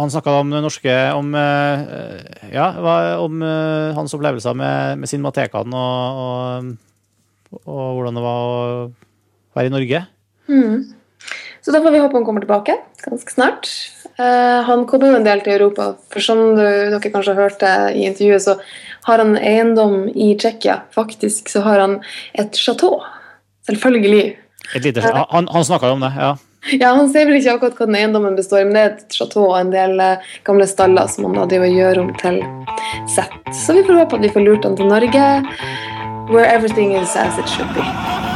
Han 0.00 0.08
snakka 0.08 0.38
om 0.40 0.48
det 0.48 0.62
norske 0.64 0.94
Om, 1.12 1.34
eh, 1.36 1.82
ja, 2.54 2.70
om 3.20 3.42
eh, 3.44 3.92
hans 3.92 4.14
opplevelser 4.16 4.56
med, 4.56 5.02
med 5.02 5.20
matekan 5.20 5.74
og, 5.76 6.22
og, 6.24 7.60
og 7.66 7.92
hvordan 7.98 8.16
det 8.16 8.24
var 8.24 8.40
å 8.40 8.88
være 9.52 9.68
i 9.68 9.74
Norge. 9.76 10.00
Så 11.64 11.74
da 11.74 11.80
får 11.84 11.92
vi 11.92 12.02
håpe 12.02 12.16
han 12.16 12.26
kommer 12.26 12.44
tilbake 12.44 12.76
ganske 13.04 13.32
snart. 13.32 13.70
Uh, 14.20 14.60
han 14.66 14.84
kommer 14.88 15.12
jo 15.12 15.20
en 15.20 15.24
del 15.24 15.40
til 15.44 15.56
Europa, 15.56 15.94
for 16.12 16.24
som 16.24 16.42
du, 16.56 16.62
dere 16.62 17.12
kanskje 17.12 17.36
hørte 17.38 17.70
i 17.94 18.04
intervjuet, 18.08 18.44
så 18.44 18.56
har 19.08 19.22
han 19.22 19.38
eiendom 19.38 20.10
i 20.12 20.34
Tsjekkia. 20.36 20.82
Faktisk 20.96 21.48
så 21.52 21.64
har 21.64 21.80
han 21.80 21.98
et 22.38 22.56
chateau. 22.56 23.00
Selvfølgelig. 23.68 24.36
Et 24.76 24.84
lite, 24.84 25.02
han 25.02 25.48
han 25.48 25.64
snakka 25.64 25.88
jo 25.88 25.98
om 25.98 26.06
det, 26.06 26.12
ja. 26.16 26.36
Ja, 26.68 26.92
Han 26.92 27.08
sier 27.08 27.24
vel 27.24 27.38
ikke 27.38 27.54
akkurat 27.56 27.78
hva 27.78 27.86
den 27.88 27.96
eiendommen 27.96 28.36
består 28.36 28.60
i, 28.62 28.66
men 28.68 28.76
det 28.76 28.82
er 28.82 28.90
et 28.92 29.16
chateau 29.16 29.46
og 29.48 29.56
en 29.56 29.72
del 29.72 29.96
eh, 30.04 30.32
gamle 30.44 30.66
staller 30.68 31.08
som 31.08 31.30
han 31.30 31.38
hadde 31.40 31.62
å 31.62 31.70
gjøre 31.70 32.04
om 32.04 32.10
til 32.20 32.42
sett. 33.08 33.38
Så 33.56 33.78
vi 33.78 33.86
får 33.86 34.02
håpe 34.02 34.20
at 34.20 34.26
vi 34.26 34.34
får 34.34 34.44
lurt 34.44 34.68
han 34.68 34.76
til 34.76 34.90
Norge, 34.92 35.30
where 36.28 36.44
everything 36.44 36.92
is 36.92 37.16
as 37.16 37.40
it 37.40 37.48
should 37.48 37.72
be. 37.74 38.29